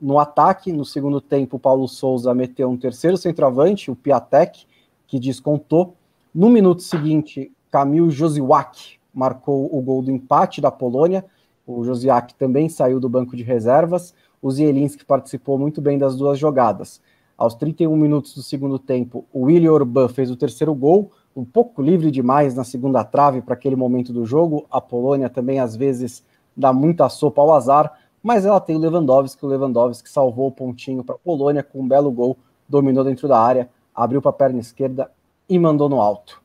no 0.00 0.18
ataque. 0.18 0.72
No 0.72 0.84
segundo 0.84 1.20
tempo, 1.20 1.56
o 1.56 1.60
Paulo 1.60 1.86
Souza 1.86 2.34
meteu 2.34 2.68
um 2.68 2.76
terceiro 2.76 3.16
centroavante, 3.16 3.90
o 3.90 3.96
Piatek, 3.96 4.66
que 5.06 5.18
descontou. 5.18 5.94
No 6.34 6.50
minuto 6.50 6.82
seguinte, 6.82 7.52
Kamil 7.70 8.10
Josiwak 8.10 8.98
marcou 9.12 9.74
o 9.74 9.80
gol 9.80 10.02
do 10.02 10.10
empate 10.10 10.60
da 10.60 10.70
Polônia. 10.70 11.24
O 11.66 11.84
Josiak 11.84 12.34
também 12.34 12.68
saiu 12.68 13.00
do 13.00 13.08
banco 13.08 13.36
de 13.36 13.42
reservas. 13.42 14.14
O 14.42 14.50
Zielinski 14.50 15.04
participou 15.04 15.58
muito 15.58 15.80
bem 15.80 15.98
das 15.98 16.16
duas 16.16 16.38
jogadas. 16.38 17.00
Aos 17.36 17.54
31 17.54 17.94
minutos 17.94 18.34
do 18.34 18.42
segundo 18.42 18.78
tempo, 18.78 19.26
o 19.30 19.42
William 19.42 19.72
Orban 19.72 20.08
fez 20.08 20.30
o 20.30 20.36
terceiro 20.36 20.74
gol, 20.74 21.12
um 21.36 21.44
pouco 21.44 21.82
livre 21.82 22.10
demais 22.10 22.54
na 22.54 22.64
segunda 22.64 23.04
trave 23.04 23.42
para 23.42 23.52
aquele 23.52 23.76
momento 23.76 24.10
do 24.10 24.24
jogo. 24.24 24.64
A 24.70 24.80
Polônia 24.80 25.28
também, 25.28 25.60
às 25.60 25.76
vezes, 25.76 26.24
dá 26.56 26.72
muita 26.72 27.10
sopa 27.10 27.42
ao 27.42 27.54
azar, 27.54 27.92
mas 28.22 28.46
ela 28.46 28.58
tem 28.58 28.74
o 28.74 28.78
Lewandowski, 28.78 29.44
o 29.44 29.48
Lewandowski 29.48 30.08
salvou 30.08 30.48
o 30.48 30.52
pontinho 30.52 31.04
para 31.04 31.14
a 31.14 31.18
Polônia 31.18 31.62
com 31.62 31.82
um 31.82 31.86
belo 31.86 32.10
gol, 32.10 32.38
dominou 32.66 33.04
dentro 33.04 33.28
da 33.28 33.38
área, 33.38 33.68
abriu 33.94 34.22
para 34.22 34.30
a 34.30 34.34
perna 34.34 34.60
esquerda 34.60 35.10
e 35.46 35.58
mandou 35.58 35.90
no 35.90 36.00
alto. 36.00 36.40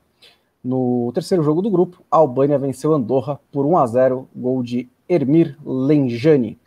No 0.62 1.10
terceiro 1.14 1.42
jogo 1.42 1.62
do 1.62 1.72
grupo, 1.72 2.04
a 2.12 2.18
Albânia 2.18 2.60
venceu 2.60 2.94
Andorra 2.94 3.40
por 3.50 3.66
1 3.66 3.78
a 3.78 3.88
0, 3.88 4.28
gol 4.36 4.62
de 4.62 4.90
Ermir 5.08 5.58
Lenjani. 5.66 6.60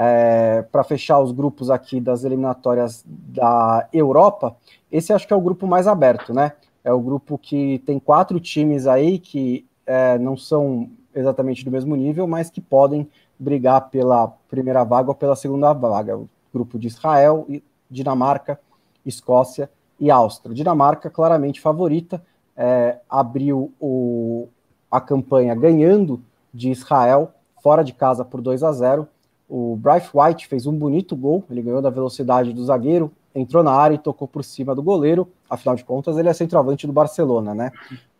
É, 0.00 0.62
Para 0.70 0.84
fechar 0.84 1.18
os 1.18 1.32
grupos 1.32 1.70
aqui 1.70 2.00
das 2.00 2.22
eliminatórias 2.22 3.04
da 3.04 3.88
Europa, 3.92 4.56
esse 4.92 5.12
acho 5.12 5.26
que 5.26 5.32
é 5.32 5.36
o 5.36 5.40
grupo 5.40 5.66
mais 5.66 5.88
aberto, 5.88 6.32
né? 6.32 6.52
É 6.84 6.92
o 6.92 7.00
grupo 7.00 7.36
que 7.36 7.80
tem 7.80 7.98
quatro 7.98 8.38
times 8.38 8.86
aí 8.86 9.18
que 9.18 9.66
é, 9.84 10.16
não 10.16 10.36
são 10.36 10.88
exatamente 11.12 11.64
do 11.64 11.70
mesmo 11.70 11.96
nível, 11.96 12.28
mas 12.28 12.48
que 12.48 12.60
podem 12.60 13.08
brigar 13.36 13.90
pela 13.90 14.28
primeira 14.48 14.84
vaga 14.84 15.08
ou 15.10 15.14
pela 15.16 15.34
segunda 15.34 15.72
vaga. 15.72 16.16
O 16.16 16.28
grupo 16.54 16.78
de 16.78 16.86
Israel, 16.86 17.46
Dinamarca, 17.90 18.60
Escócia 19.04 19.68
e 19.98 20.10
Áustria. 20.10 20.54
Dinamarca 20.54 21.10
claramente 21.10 21.60
favorita, 21.60 22.22
é, 22.56 22.98
abriu 23.08 23.72
o, 23.80 24.48
a 24.90 25.00
campanha 25.00 25.54
ganhando 25.54 26.22
de 26.54 26.70
Israel 26.70 27.32
fora 27.62 27.82
de 27.82 27.92
casa 27.92 28.24
por 28.24 28.40
2 28.40 28.62
a 28.62 28.72
0. 28.72 29.08
O 29.48 29.76
Bryce 29.76 30.10
White 30.12 30.46
fez 30.46 30.66
um 30.66 30.76
bonito 30.76 31.16
gol, 31.16 31.42
ele 31.50 31.62
ganhou 31.62 31.80
da 31.80 31.88
velocidade 31.88 32.52
do 32.52 32.62
zagueiro, 32.64 33.10
entrou 33.34 33.62
na 33.62 33.72
área 33.72 33.94
e 33.94 33.98
tocou 33.98 34.28
por 34.28 34.44
cima 34.44 34.74
do 34.74 34.82
goleiro. 34.82 35.28
Afinal 35.48 35.74
de 35.74 35.84
contas, 35.84 36.18
ele 36.18 36.28
é 36.28 36.32
centroavante 36.34 36.86
do 36.86 36.92
Barcelona, 36.92 37.54
né? 37.54 37.72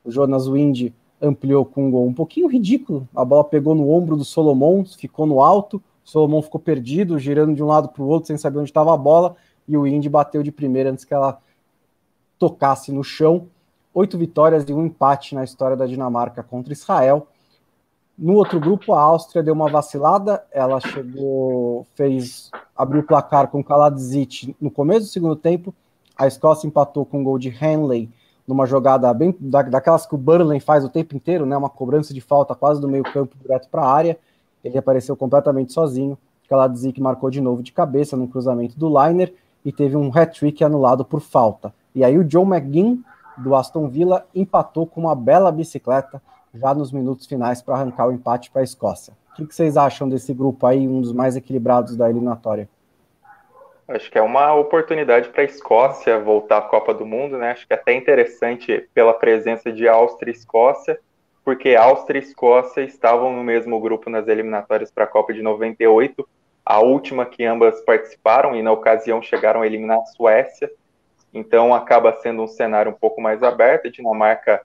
O 0.05 0.11
Jonas 0.11 0.49
Wind 0.49 0.91
ampliou 1.21 1.65
com 1.65 1.87
um 1.87 1.91
gol 1.91 2.07
um 2.07 2.15
pouquinho 2.15 2.49
ridículo. 2.49 3.07
A 3.15 3.25
bola 3.25 3.45
pegou 3.45 3.75
no 3.75 3.91
ombro 3.91 4.17
do 4.17 4.25
Solomon, 4.25 4.85
ficou 4.85 5.27
no 5.27 5.43
alto. 5.43 5.77
O 6.05 6.09
Solomon 6.09 6.41
ficou 6.41 6.61
perdido, 6.61 7.19
girando 7.19 7.55
de 7.55 7.63
um 7.63 7.67
lado 7.67 7.89
para 7.89 8.03
o 8.03 8.07
outro, 8.07 8.29
sem 8.29 8.39
saber 8.39 8.61
onde 8.61 8.71
estava 8.71 8.95
a 8.95 8.97
bola. 8.97 9.37
E 9.67 9.77
o 9.77 9.83
Wind 9.83 10.07
bateu 10.09 10.43
de 10.43 10.51
primeira 10.51 10.91
antes 10.91 11.05
que 11.05 11.13
ela 11.13 11.39
tocasse 12.39 12.91
no 12.91 13.05
chão. 13.05 13.47
Oito 13.93 14.17
vitórias 14.17 14.65
e 14.67 14.73
um 14.73 14.87
empate 14.87 15.35
na 15.35 15.45
história 15.45 15.77
da 15.77 15.87
Dinamarca 15.87 16.43
contra 16.43 16.73
Israel. 16.73 17.27
No 18.19 18.35
outro 18.35 18.59
grupo, 18.59 18.93
a 18.93 19.01
Áustria 19.01 19.45
deu 19.45 19.55
uma 19.55 19.69
vacilada, 19.69 20.45
ela 20.51 20.81
chegou, 20.81 21.87
fez, 21.95 22.51
abriu 22.77 23.03
o 23.03 23.07
placar 23.07 23.47
com 23.47 23.63
Kaladzic 23.63 24.57
no 24.61 24.73
começo 24.73 25.03
do 25.03 25.07
segundo 25.07 25.37
tempo, 25.37 25.73
a 26.17 26.27
Escócia 26.27 26.67
empatou 26.67 27.07
com 27.07 27.21
um 27.21 27.25
gol 27.25 27.39
de 27.39 27.49
Hanley 27.49 28.11
numa 28.45 28.67
jogada 28.67 29.15
bem 29.15 29.37
da, 29.39 29.63
daquelas 29.63 30.05
que 30.05 30.17
o 30.17 30.19
Burnley 30.19 30.59
faz 30.59 30.85
o 30.85 30.89
tempo 30.89 31.15
inteiro, 31.15 31.47
né, 31.47 31.57
uma 31.57 31.69
cobrança 31.69 32.13
de 32.13 32.21
falta 32.21 32.57
quase 32.57 32.81
do 32.81 32.89
meio 32.89 33.05
campo 33.05 33.37
direto 33.41 33.69
para 33.69 33.83
a 33.83 33.93
área, 33.93 34.19
ele 34.65 34.77
apareceu 34.77 35.17
completamente 35.17 35.73
sozinho, 35.73 36.19
Kaladzic 36.49 37.01
marcou 37.01 37.31
de 37.31 37.41
novo 37.41 37.63
de 37.63 37.71
cabeça 37.71 38.17
no 38.17 38.27
cruzamento 38.27 38.77
do 38.77 38.89
Liner 38.89 39.33
e 39.65 39.71
teve 39.71 39.97
um 39.97 40.11
hat-trick 40.13 40.65
anulado 40.65 41.05
por 41.05 41.21
falta. 41.21 41.73
E 41.95 42.03
aí 42.03 42.19
o 42.19 42.25
John 42.25 42.53
McGinn, 42.53 43.01
do 43.37 43.55
Aston 43.55 43.87
Villa, 43.89 44.27
empatou 44.35 44.87
com 44.87 45.03
uma 45.03 45.15
bela 45.15 45.53
bicicleta, 45.53 46.21
já 46.55 46.75
nos 46.75 46.93
minutos 46.93 47.27
finais 47.27 47.63
para 47.63 47.75
arrancar 47.75 48.09
o 48.09 48.13
empate 48.13 48.51
para 48.51 48.63
a 48.63 48.65
Escócia. 48.65 49.13
O 49.33 49.37
que, 49.37 49.47
que 49.47 49.55
vocês 49.55 49.77
acham 49.77 50.09
desse 50.09 50.35
grupo 50.35 50.67
aí, 50.67 50.87
um 50.89 51.01
dos 51.01 51.13
mais 51.13 51.37
equilibrados 51.37 51.97
da 51.97 52.11
eliminatória? 52.11 52.69
Acho 53.87 54.11
que 54.11 54.19
é 54.19 54.23
uma 54.23 54.55
oportunidade 54.55 55.31
para 55.31 55.43
a 55.43 55.45
Escócia 55.47 56.19
voltar 56.21 56.59
à 56.59 56.63
Copa 56.63 56.93
do 56.93 57.07
Mundo, 57.07 57.39
né? 57.39 57.53
Acho 57.53 57.67
que 57.67 57.73
é 57.73 57.77
até 57.77 57.95
interessante 57.95 58.87
pela 58.93 59.15
presença 59.15 59.73
de 59.73 59.89
Áustria 59.89 60.31
e 60.31 60.35
Escócia, 60.35 60.99
porque 61.43 61.75
Áustria 61.75 62.21
e 62.21 62.23
Escócia 62.23 62.83
estavam 62.83 63.35
no 63.35 63.43
mesmo 63.43 63.81
grupo 63.81 64.11
nas 64.11 64.29
eliminatórias 64.29 64.91
para 64.91 65.05
a 65.05 65.07
Copa 65.07 65.33
de 65.33 65.41
98, 65.41 66.29
a 66.67 66.81
última 66.81 67.25
que 67.25 67.47
ambas 67.47 67.81
participaram 67.81 68.55
e 68.55 68.63
na 68.63 68.71
ocasião 68.73 69.23
chegaram 69.23 69.63
a 69.63 69.67
eliminar 69.67 70.01
a 70.01 70.05
Suécia. 70.05 70.71
Então 71.33 71.73
acaba 71.73 72.13
sendo 72.21 72.43
um 72.43 72.47
cenário 72.47 72.93
um 72.93 72.95
pouco 72.95 73.23
mais 73.23 73.43
aberto. 73.43 73.89
A 73.89 73.91
Dinamarca 73.91 74.61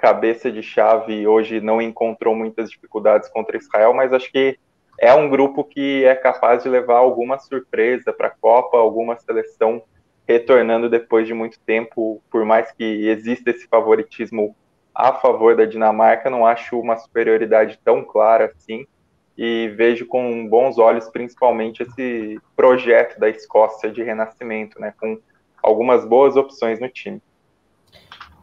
cabeça 0.00 0.50
de 0.50 0.62
chave 0.62 1.26
hoje 1.26 1.60
não 1.60 1.80
encontrou 1.80 2.34
muitas 2.34 2.70
dificuldades 2.70 3.28
contra 3.28 3.58
Israel, 3.58 3.92
mas 3.92 4.12
acho 4.12 4.32
que 4.32 4.58
é 4.98 5.12
um 5.12 5.28
grupo 5.28 5.62
que 5.62 6.04
é 6.04 6.14
capaz 6.14 6.62
de 6.62 6.68
levar 6.70 6.96
alguma 6.96 7.38
surpresa 7.38 8.12
para 8.12 8.28
a 8.28 8.30
Copa, 8.30 8.78
alguma 8.78 9.18
seleção 9.18 9.82
retornando 10.26 10.88
depois 10.88 11.26
de 11.26 11.34
muito 11.34 11.60
tempo, 11.60 12.22
por 12.30 12.44
mais 12.44 12.72
que 12.72 13.08
exista 13.08 13.50
esse 13.50 13.66
favoritismo 13.66 14.56
a 14.94 15.12
favor 15.12 15.54
da 15.54 15.64
Dinamarca, 15.64 16.30
não 16.30 16.46
acho 16.46 16.78
uma 16.78 16.96
superioridade 16.96 17.78
tão 17.84 18.02
clara 18.02 18.52
assim 18.54 18.86
e 19.36 19.68
vejo 19.68 20.06
com 20.06 20.46
bons 20.48 20.78
olhos 20.78 21.08
principalmente 21.08 21.82
esse 21.82 22.38
projeto 22.56 23.18
da 23.18 23.28
Escócia 23.28 23.90
de 23.90 24.02
renascimento, 24.02 24.80
né, 24.80 24.94
com 24.98 25.18
algumas 25.62 26.04
boas 26.04 26.36
opções 26.36 26.80
no 26.80 26.88
time. 26.88 27.22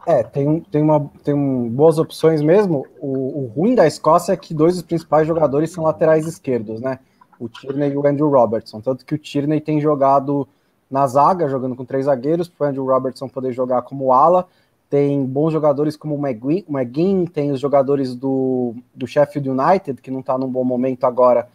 É, 0.08 0.22
tem, 0.22 0.60
tem, 0.60 0.80
uma, 0.80 1.10
tem 1.22 1.34
um, 1.34 1.68
boas 1.68 1.98
opções 1.98 2.40
mesmo. 2.40 2.86
O, 2.98 3.42
o, 3.42 3.52
ruim 3.54 3.74
da 3.74 3.86
Escócia 3.86 4.32
é 4.32 4.36
que 4.38 4.54
dois 4.54 4.72
dos 4.72 4.82
principais 4.82 5.28
jogadores 5.28 5.70
são 5.70 5.84
laterais 5.84 6.26
esquerdos, 6.26 6.80
né? 6.80 6.98
O 7.38 7.46
Tierney 7.46 7.92
e 7.92 7.96
o 7.98 8.06
Andrew 8.06 8.30
Robertson. 8.30 8.80
Tanto 8.80 9.04
que 9.04 9.14
o 9.14 9.18
Tierney 9.18 9.60
tem 9.60 9.82
jogado 9.82 10.48
na 10.90 11.06
zaga, 11.06 11.46
jogando 11.46 11.76
com 11.76 11.84
três 11.84 12.06
zagueiros, 12.06 12.48
para 12.48 12.68
o 12.68 12.70
Andrew 12.70 12.86
Robertson 12.86 13.28
poder 13.28 13.52
jogar 13.52 13.82
como 13.82 14.10
ala. 14.10 14.48
Tem 14.88 15.22
bons 15.26 15.52
jogadores 15.52 15.94
como 15.94 16.14
o 16.14 16.26
McGuinn 16.26 17.26
tem 17.26 17.50
os 17.50 17.60
jogadores 17.60 18.14
do, 18.14 18.76
do 18.94 19.06
Sheffield 19.06 19.50
United, 19.50 20.00
que 20.00 20.10
não 20.10 20.20
está 20.20 20.38
num 20.38 20.48
bom 20.48 20.64
momento 20.64 21.04
agora, 21.04 21.46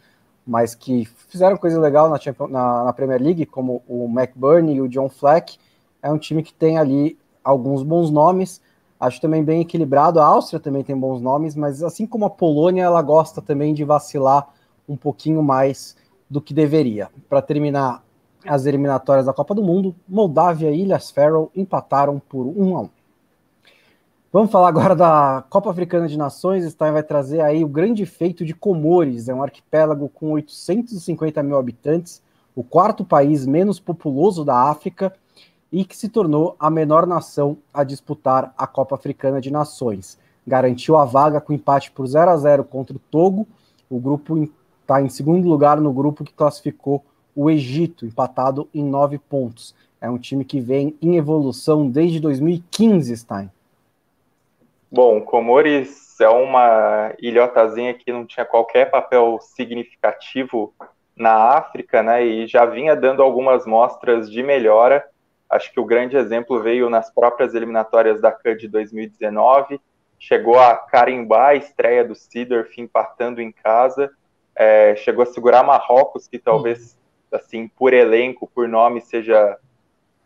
mas 0.46 0.76
que 0.76 1.06
fizeram 1.28 1.58
coisa 1.58 1.80
legal 1.80 2.08
na, 2.08 2.20
na, 2.50 2.84
na 2.84 2.94
Premier 2.94 3.20
League, 3.20 3.48
como 3.48 3.82
o 3.88 4.06
McBurney 4.06 4.76
e 4.76 4.82
o 4.82 4.88
John 4.88 5.10
Fleck. 5.10 5.58
É 6.04 6.12
um 6.12 6.20
time 6.20 6.44
que 6.44 6.54
tem 6.54 6.78
ali 6.78 7.18
alguns 7.44 7.84
bons 7.84 8.10
nomes. 8.10 8.62
Acho 9.00 9.20
também 9.20 9.44
bem 9.44 9.62
equilibrado. 9.62 10.20
A 10.20 10.26
Áustria 10.26 10.60
também 10.60 10.84
tem 10.84 10.98
bons 10.98 11.22
nomes, 11.22 11.56
mas 11.56 11.84
assim 11.84 12.06
como 12.06 12.26
a 12.26 12.30
Polônia, 12.30 12.84
ela 12.84 13.02
gosta 13.02 13.42
também 13.42 13.74
de 13.74 13.84
vacilar 13.84 14.48
um 14.88 14.96
pouquinho 14.96 15.44
mais 15.44 15.96
do 16.30 16.42
que 16.42 16.54
deveria. 16.54 17.10
Para 17.28 17.42
terminar 17.42 18.04
as 18.46 18.66
eliminatórias 18.66 19.26
da 19.26 19.34
Copa 19.34 19.54
do 19.56 19.64
Mundo, 19.64 19.96
Moldávia 20.08 20.72
e 20.72 20.82
Ilhas 20.82 21.12
Faroe 21.12 21.50
empataram 21.56 22.22
por 22.30 22.46
1 22.46 22.78
a 22.78 22.82
1. 22.82 22.90
Vamos 24.32 24.52
falar 24.52 24.70
agora 24.70 24.96
da 24.96 25.44
Copa 25.50 25.70
Africana 25.70 26.08
de 26.08 26.18
Nações. 26.18 26.66
Stein 26.66 26.92
vai 26.92 27.04
trazer 27.04 27.42
aí 27.42 27.64
o 27.64 27.68
grande 27.68 28.06
feito 28.06 28.44
de 28.44 28.54
Comores, 28.54 29.30
é 29.30 29.34
um 29.34 29.44
arquipélago 29.44 30.10
com 30.10 30.32
850 30.32 31.44
mil 31.44 31.58
habitantes, 31.58 32.22
o 32.56 32.64
quarto 32.64 33.06
país 33.06 33.46
menos 33.46 33.80
populoso 33.80 34.44
da 34.44 34.56
África 34.70 35.14
e 35.74 35.84
que 35.84 35.98
se 35.98 36.08
tornou 36.08 36.56
a 36.60 36.70
menor 36.70 37.08
nação 37.08 37.58
a 37.74 37.84
disputar 37.84 38.54
a 38.56 38.68
Copa 38.68 38.94
Africana 38.94 39.42
de 39.42 39.50
Nações. 39.50 40.20
Garantiu 40.46 40.96
a 40.96 41.04
vaga 41.04 41.42
com 41.42 41.52
empate 41.52 41.90
por 41.90 42.06
0 42.06 42.30
a 42.30 42.38
0 42.38 42.64
contra 42.64 42.96
o 42.96 43.00
Togo. 43.00 43.48
O 43.90 44.00
grupo 44.00 44.48
está 44.82 45.02
em 45.02 45.10
segundo 45.10 45.50
lugar 45.50 45.82
no 45.82 45.92
grupo 45.92 46.24
que 46.24 46.32
classificou 46.32 47.04
o 47.36 47.50
Egito, 47.50 48.06
empatado 48.06 48.70
em 48.72 48.84
nove 48.84 49.18
pontos. 49.18 49.74
É 50.00 50.08
um 50.08 50.20
time 50.20 50.46
que 50.46 50.60
vem 50.60 50.96
em 51.02 51.16
evolução 51.16 51.90
desde 51.90 52.20
2015, 52.20 53.18
Stein. 53.18 53.50
Bom, 54.92 55.22
Comores 55.22 56.22
é 56.22 56.30
uma 56.30 57.16
ilhotazinha 57.20 57.96
que 57.96 58.12
não 58.12 58.28
tinha 58.28 58.46
qualquer 58.46 58.92
papel 58.92 59.40
significativo 59.42 60.72
na 61.16 61.34
África, 61.34 62.04
né? 62.04 62.24
E 62.24 62.46
já 62.46 62.64
vinha 62.64 62.96
dando 62.96 63.24
algumas 63.24 63.66
mostras 63.66 64.30
de 64.30 64.44
melhora 64.44 65.04
Acho 65.54 65.72
que 65.72 65.80
o 65.80 65.86
grande 65.86 66.18
exemplo 66.18 66.60
veio 66.64 66.90
nas 66.90 67.14
próprias 67.14 67.54
eliminatórias 67.54 68.20
da 68.20 68.32
CAN 68.32 68.58
de 68.58 68.68
2019. 68.68 69.80
Chegou 70.18 70.60
a 70.60 70.76
carimbar 70.76 71.50
a 71.50 71.56
estreia 71.56 72.04
do 72.04 72.16
Sidorf 72.16 72.82
empatando 72.82 73.40
em 73.40 73.52
casa. 73.52 74.10
É, 74.56 74.96
chegou 74.96 75.22
a 75.22 75.28
segurar 75.28 75.62
Marrocos, 75.62 76.28
que 76.28 76.40
talvez, 76.40 77.00
assim, 77.32 77.68
por 77.68 77.94
elenco, 77.94 78.48
por 78.48 78.68
nome, 78.68 79.00
seja 79.02 79.60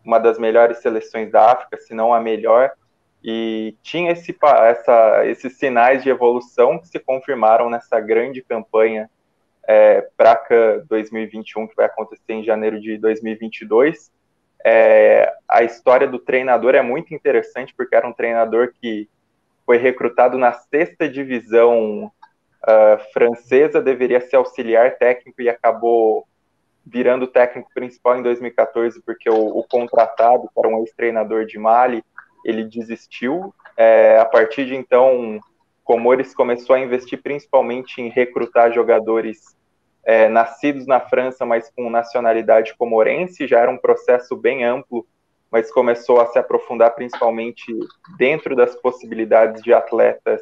uma 0.02 0.18
das 0.18 0.38
melhores 0.38 0.78
seleções 0.78 1.30
da 1.30 1.52
África, 1.52 1.76
se 1.76 1.92
não 1.92 2.14
a 2.14 2.20
melhor. 2.20 2.72
E 3.22 3.76
tinha 3.82 4.12
esse, 4.12 4.34
essa, 4.42 5.26
esses 5.26 5.58
sinais 5.58 6.02
de 6.02 6.08
evolução 6.08 6.78
que 6.78 6.88
se 6.88 6.98
confirmaram 6.98 7.68
nessa 7.68 8.00
grande 8.00 8.40
campanha 8.40 9.10
é, 9.66 10.08
para 10.16 10.32
a 10.32 10.36
CAN 10.36 10.86
2021, 10.88 11.66
que 11.66 11.76
vai 11.76 11.84
acontecer 11.84 12.32
em 12.32 12.42
janeiro 12.42 12.80
de 12.80 12.96
2022 12.96 14.10
é, 14.64 15.32
a 15.48 15.62
história 15.62 16.06
do 16.06 16.18
treinador 16.18 16.74
é 16.74 16.82
muito 16.82 17.14
interessante, 17.14 17.74
porque 17.76 17.94
era 17.94 18.06
um 18.06 18.12
treinador 18.12 18.72
que 18.80 19.08
foi 19.64 19.76
recrutado 19.76 20.38
na 20.38 20.52
sexta 20.52 21.08
divisão 21.08 22.04
uh, 22.04 23.12
francesa, 23.12 23.82
deveria 23.82 24.20
ser 24.20 24.36
auxiliar 24.36 24.96
técnico 24.96 25.42
e 25.42 25.48
acabou 25.48 26.26
virando 26.84 27.26
técnico 27.26 27.70
principal 27.74 28.18
em 28.18 28.22
2014, 28.22 29.02
porque 29.02 29.28
o, 29.28 29.58
o 29.58 29.62
contratado, 29.64 30.48
que 30.48 30.58
era 30.58 30.68
um 30.68 30.80
ex-treinador 30.80 31.44
de 31.44 31.58
Mali, 31.58 32.02
ele 32.44 32.64
desistiu. 32.64 33.54
É, 33.76 34.18
a 34.18 34.24
partir 34.24 34.64
de 34.64 34.74
então, 34.74 35.38
Comores 35.84 36.34
começou 36.34 36.76
a 36.76 36.80
investir 36.80 37.22
principalmente 37.22 38.00
em 38.00 38.08
recrutar 38.08 38.72
jogadores 38.72 39.56
é, 40.04 40.28
nascidos 40.28 40.86
na 40.86 41.00
França, 41.00 41.44
mas 41.44 41.70
com 41.70 41.90
nacionalidade 41.90 42.74
comorense, 42.76 43.46
já 43.46 43.60
era 43.60 43.70
um 43.70 43.78
processo 43.78 44.36
bem 44.36 44.64
amplo, 44.64 45.06
mas 45.50 45.70
começou 45.70 46.20
a 46.20 46.26
se 46.26 46.38
aprofundar 46.38 46.94
principalmente 46.94 47.64
dentro 48.16 48.54
das 48.54 48.74
possibilidades 48.76 49.62
de 49.62 49.72
atletas 49.72 50.40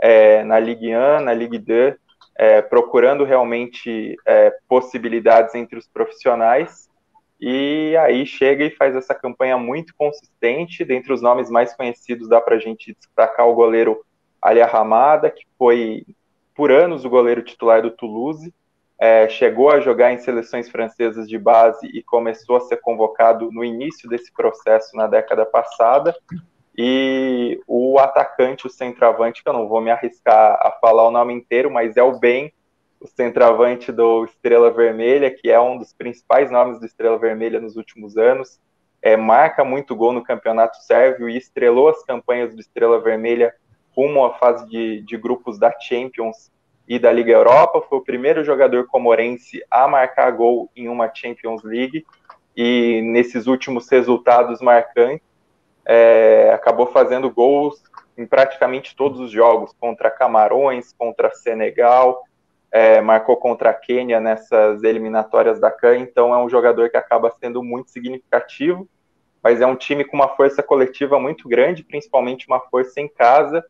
é, 0.00 0.44
na 0.44 0.58
Ligue 0.58 0.94
1, 0.94 1.20
na 1.20 1.32
Ligue 1.32 1.58
2, 1.58 1.94
é, 2.38 2.60
procurando 2.60 3.24
realmente 3.24 4.16
é, 4.26 4.52
possibilidades 4.68 5.54
entre 5.54 5.78
os 5.78 5.88
profissionais. 5.88 6.88
E 7.40 7.94
aí 7.98 8.24
chega 8.24 8.64
e 8.64 8.70
faz 8.70 8.94
essa 8.96 9.14
campanha 9.14 9.58
muito 9.58 9.94
consistente. 9.96 10.84
Dentre 10.84 11.12
os 11.12 11.22
nomes 11.22 11.50
mais 11.50 11.74
conhecidos, 11.74 12.28
dá 12.28 12.40
para 12.40 12.56
a 12.56 12.58
gente 12.58 12.94
destacar 12.94 13.46
o 13.46 13.54
goleiro 13.54 14.04
Ali 14.40 14.60
Ramada, 14.62 15.30
que 15.30 15.44
foi 15.58 16.04
por 16.54 16.70
anos 16.70 17.04
o 17.04 17.10
goleiro 17.10 17.42
titular 17.42 17.82
do 17.82 17.90
Toulouse, 17.90 18.52
é, 18.98 19.28
chegou 19.28 19.70
a 19.70 19.80
jogar 19.80 20.12
em 20.12 20.18
seleções 20.18 20.68
francesas 20.70 21.28
de 21.28 21.38
base 21.38 21.86
e 21.88 22.02
começou 22.02 22.56
a 22.56 22.60
ser 22.60 22.78
convocado 22.78 23.50
no 23.52 23.64
início 23.64 24.08
desse 24.08 24.32
processo 24.32 24.96
na 24.96 25.06
década 25.06 25.44
passada. 25.44 26.16
E 26.76 27.60
o 27.66 27.98
atacante, 27.98 28.66
o 28.66 28.70
centroavante, 28.70 29.42
que 29.42 29.48
eu 29.48 29.52
não 29.52 29.68
vou 29.68 29.80
me 29.80 29.90
arriscar 29.90 30.58
a 30.60 30.70
falar 30.80 31.06
o 31.06 31.10
nome 31.10 31.34
inteiro, 31.34 31.70
mas 31.70 31.96
é 31.96 32.02
o 32.02 32.18
Ben, 32.18 32.52
o 33.00 33.06
centroavante 33.06 33.92
do 33.92 34.24
Estrela 34.24 34.70
Vermelha, 34.70 35.30
que 35.30 35.50
é 35.50 35.60
um 35.60 35.78
dos 35.78 35.92
principais 35.92 36.50
nomes 36.50 36.78
do 36.78 36.86
Estrela 36.86 37.18
Vermelha 37.18 37.60
nos 37.60 37.76
últimos 37.76 38.16
anos. 38.16 38.58
É, 39.02 39.16
marca 39.16 39.62
muito 39.62 39.94
gol 39.94 40.12
no 40.12 40.24
campeonato 40.24 40.78
sérvio 40.78 41.28
e 41.28 41.36
estrelou 41.36 41.88
as 41.88 42.02
campanhas 42.02 42.54
do 42.54 42.60
Estrela 42.60 43.00
Vermelha 43.00 43.54
rumo 43.94 44.24
à 44.24 44.34
fase 44.34 44.68
de, 44.68 45.00
de 45.02 45.16
grupos 45.16 45.58
da 45.58 45.72
Champions 45.80 46.50
e 46.88 46.98
da 46.98 47.12
Liga 47.12 47.32
Europa. 47.32 47.82
Foi 47.88 47.98
o 47.98 48.04
primeiro 48.04 48.44
jogador 48.44 48.86
comorense 48.86 49.62
a 49.70 49.88
marcar 49.88 50.30
gol 50.30 50.70
em 50.76 50.88
uma 50.88 51.10
Champions 51.12 51.62
League. 51.62 52.06
E 52.56 53.02
nesses 53.02 53.46
últimos 53.46 53.88
resultados 53.88 54.60
marcantes 54.60 55.26
é, 55.84 56.50
acabou 56.54 56.86
fazendo 56.86 57.30
gols 57.30 57.82
em 58.16 58.26
praticamente 58.26 58.96
todos 58.96 59.20
os 59.20 59.30
jogos 59.30 59.72
contra 59.78 60.10
Camarões, 60.10 60.92
contra 60.96 61.30
Senegal, 61.30 62.24
é, 62.72 63.00
marcou 63.00 63.36
contra 63.36 63.70
a 63.70 63.74
Quênia 63.74 64.20
nessas 64.20 64.82
eliminatórias 64.82 65.60
da 65.60 65.70
CAN, 65.70 65.98
então 65.98 66.34
é 66.34 66.38
um 66.38 66.48
jogador 66.48 66.90
que 66.90 66.96
acaba 66.96 67.30
sendo 67.38 67.62
muito 67.62 67.90
significativo, 67.90 68.88
mas 69.42 69.60
é 69.60 69.66
um 69.66 69.76
time 69.76 70.04
com 70.04 70.16
uma 70.16 70.28
força 70.28 70.62
coletiva 70.62 71.20
muito 71.20 71.48
grande, 71.48 71.84
principalmente 71.84 72.46
uma 72.48 72.60
força 72.60 73.00
em 73.00 73.08
casa, 73.08 73.64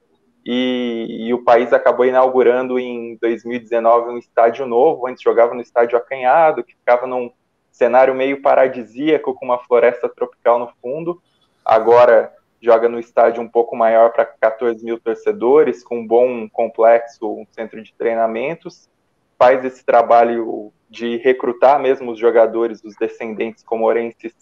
e, 0.48 1.26
e 1.26 1.34
o 1.34 1.42
país 1.42 1.72
acabou 1.72 2.06
inaugurando 2.06 2.78
em 2.78 3.16
2019 3.20 4.10
um 4.10 4.18
estádio 4.18 4.64
novo, 4.64 5.08
antes 5.08 5.20
jogava 5.20 5.52
no 5.52 5.60
estádio 5.60 5.98
acanhado, 5.98 6.62
que 6.62 6.76
ficava 6.76 7.04
num 7.04 7.32
cenário 7.72 8.14
meio 8.14 8.40
paradisíaco, 8.40 9.34
com 9.34 9.44
uma 9.44 9.58
floresta 9.58 10.08
tropical 10.08 10.60
no 10.60 10.70
fundo, 10.80 11.20
agora 11.64 12.32
joga 12.62 12.88
no 12.88 13.00
estádio 13.00 13.42
um 13.42 13.48
pouco 13.48 13.74
maior 13.74 14.12
para 14.12 14.24
14 14.24 14.84
mil 14.84 15.00
torcedores, 15.00 15.82
com 15.82 15.98
um 15.98 16.06
bom 16.06 16.48
complexo, 16.48 17.28
um 17.28 17.44
centro 17.50 17.82
de 17.82 17.92
treinamentos, 17.94 18.88
faz 19.36 19.64
esse 19.64 19.84
trabalho 19.84 20.72
de 20.88 21.16
recrutar 21.16 21.80
mesmo 21.80 22.12
os 22.12 22.20
jogadores, 22.20 22.84
os 22.84 22.94
descendentes 22.94 23.64
comorenses, 23.64 24.32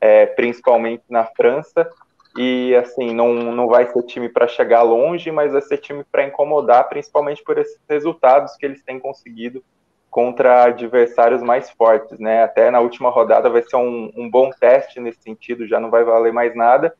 é, 0.00 0.26
principalmente 0.26 1.04
na 1.08 1.24
França. 1.24 1.88
E 2.36 2.74
assim, 2.74 3.14
não, 3.14 3.32
não 3.32 3.68
vai 3.68 3.86
ser 3.86 4.02
time 4.02 4.28
para 4.28 4.48
chegar 4.48 4.82
longe, 4.82 5.30
mas 5.30 5.52
vai 5.52 5.62
ser 5.62 5.78
time 5.78 6.04
para 6.04 6.26
incomodar, 6.26 6.88
principalmente 6.88 7.42
por 7.44 7.58
esses 7.58 7.78
resultados 7.88 8.56
que 8.56 8.66
eles 8.66 8.82
têm 8.82 8.98
conseguido 8.98 9.62
contra 10.10 10.64
adversários 10.64 11.42
mais 11.42 11.70
fortes, 11.70 12.18
né? 12.18 12.42
Até 12.42 12.70
na 12.70 12.80
última 12.80 13.10
rodada 13.10 13.50
vai 13.50 13.62
ser 13.62 13.76
um, 13.76 14.12
um 14.16 14.30
bom 14.30 14.50
teste 14.50 15.00
nesse 15.00 15.20
sentido, 15.22 15.66
já 15.66 15.80
não 15.80 15.90
vai 15.90 16.04
valer 16.04 16.32
mais 16.32 16.54
nada, 16.54 16.94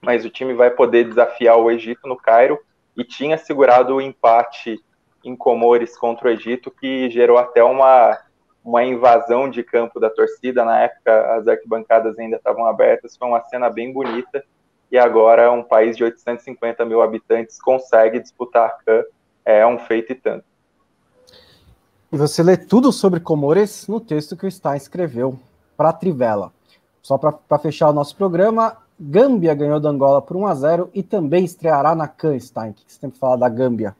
mas 0.00 0.24
o 0.24 0.30
time 0.30 0.54
vai 0.54 0.70
poder 0.70 1.04
desafiar 1.04 1.56
o 1.56 1.70
Egito 1.70 2.06
no 2.08 2.16
Cairo 2.16 2.58
e 2.96 3.04
tinha 3.04 3.36
segurado 3.38 3.96
o 3.96 4.00
empate 4.00 4.80
em 5.24 5.34
Comores 5.36 5.96
contra 5.96 6.28
o 6.28 6.30
Egito, 6.30 6.70
que 6.70 7.10
gerou 7.10 7.38
até 7.38 7.62
uma, 7.62 8.16
uma 8.64 8.84
invasão 8.84 9.48
de 9.48 9.62
campo 9.62 9.98
da 9.98 10.10
torcida. 10.10 10.64
Na 10.64 10.80
época, 10.80 11.36
as 11.36 11.48
arquibancadas 11.48 12.18
ainda 12.18 12.36
estavam 12.36 12.64
abertas, 12.66 13.16
foi 13.16 13.28
uma 13.28 13.42
cena 13.44 13.70
bem 13.70 13.92
bonita. 13.92 14.44
E 14.90 14.98
agora, 14.98 15.50
um 15.52 15.62
país 15.62 15.96
de 15.96 16.04
850 16.04 16.84
mil 16.84 17.02
habitantes 17.02 17.60
consegue 17.60 18.20
disputar 18.20 18.66
a 18.66 18.70
CAN, 18.84 19.04
é 19.44 19.66
um 19.66 19.78
feito 19.78 20.12
e 20.12 20.14
tanto. 20.14 20.44
E 22.10 22.16
você 22.16 22.42
lê 22.42 22.56
tudo 22.56 22.90
sobre 22.90 23.20
Comores 23.20 23.86
no 23.86 24.00
texto 24.00 24.34
que 24.34 24.46
o 24.46 24.50
Stein 24.50 24.76
escreveu 24.76 25.38
para 25.76 25.92
Trivela. 25.92 26.52
Só 27.02 27.18
para 27.18 27.58
fechar 27.58 27.90
o 27.90 27.92
nosso 27.92 28.16
programa, 28.16 28.78
Gâmbia 28.98 29.54
ganhou 29.54 29.78
da 29.78 29.90
Angola 29.90 30.20
por 30.20 30.36
1 30.36 30.46
a 30.46 30.54
0 30.54 30.90
e 30.94 31.02
também 31.02 31.44
estreará 31.44 31.94
na 31.94 32.08
CAN, 32.08 32.38
Stein. 32.40 32.70
O 32.70 32.74
que 32.74 32.84
você 32.86 32.98
tem 32.98 33.10
para 33.10 33.18
falar 33.18 33.36
da 33.36 33.48
Gâmbia? 33.48 33.94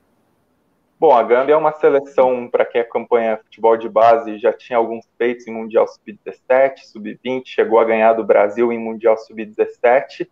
Bom, 1.00 1.12
a 1.12 1.22
Gâmbia 1.22 1.52
é 1.52 1.56
uma 1.56 1.70
seleção, 1.70 2.48
para 2.48 2.64
quem 2.64 2.80
acompanha 2.80 3.36
futebol 3.36 3.76
de 3.76 3.88
base, 3.88 4.36
já 4.38 4.52
tinha 4.52 4.76
alguns 4.76 5.08
feitos 5.16 5.46
em 5.46 5.52
Mundial 5.52 5.86
Sub-17, 5.86 6.78
Sub-20, 6.86 7.42
chegou 7.44 7.78
a 7.78 7.84
ganhar 7.84 8.14
do 8.14 8.24
Brasil 8.24 8.72
em 8.72 8.80
Mundial 8.80 9.16
Sub-17, 9.16 10.28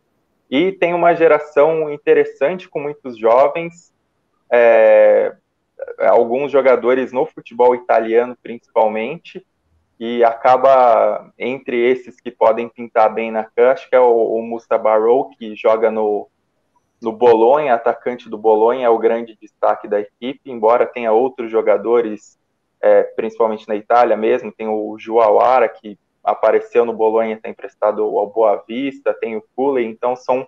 e 0.51 0.73
tem 0.73 0.93
uma 0.93 1.15
geração 1.15 1.89
interessante 1.93 2.69
com 2.69 2.81
muitos 2.81 3.17
jovens, 3.17 3.95
é, 4.51 5.37
alguns 6.01 6.51
jogadores 6.51 7.13
no 7.13 7.27
futebol 7.27 7.73
italiano 7.73 8.37
principalmente, 8.43 9.47
e 10.01 10.25
acaba 10.25 11.33
entre 11.39 11.79
esses 11.79 12.21
que 12.21 12.33
podem 12.33 12.69
pintar 12.69 13.15
bem 13.15 13.31
na 13.31 13.45
CAN, 13.45 13.71
acho 13.71 13.89
que 13.89 13.95
é 13.95 14.01
o, 14.01 14.11
o 14.11 14.79
Barrow, 14.83 15.31
que 15.31 15.55
joga 15.55 15.93
no 15.93 16.29
no 17.01 17.13
Bolonha, 17.13 17.75
atacante 17.75 18.29
do 18.29 18.39
Bolonha, 18.39 18.87
é 18.87 18.91
o 18.91 18.99
grande 18.99 19.37
destaque 19.41 19.87
da 19.87 20.01
equipe, 20.01 20.51
embora 20.51 20.87
tenha 20.87 21.13
outros 21.13 21.51
jogadores, 21.51 22.39
é, 22.81 23.03
principalmente 23.03 23.69
na 23.69 23.77
Itália 23.77 24.17
mesmo, 24.17 24.53
tem 24.53 24.67
o 24.69 24.97
Juauara, 24.99 25.69
que 25.69 25.99
apareceu 26.25 26.85
no 26.85 26.93
Bolonha, 26.93 27.35
está 27.35 27.49
emprestado 27.49 28.03
ao 28.03 28.27
Boa 28.29 28.65
Vista, 28.67 29.15
tem 29.15 29.37
o 29.37 29.45
Kule, 29.55 29.85
então 29.85 30.17
são 30.17 30.47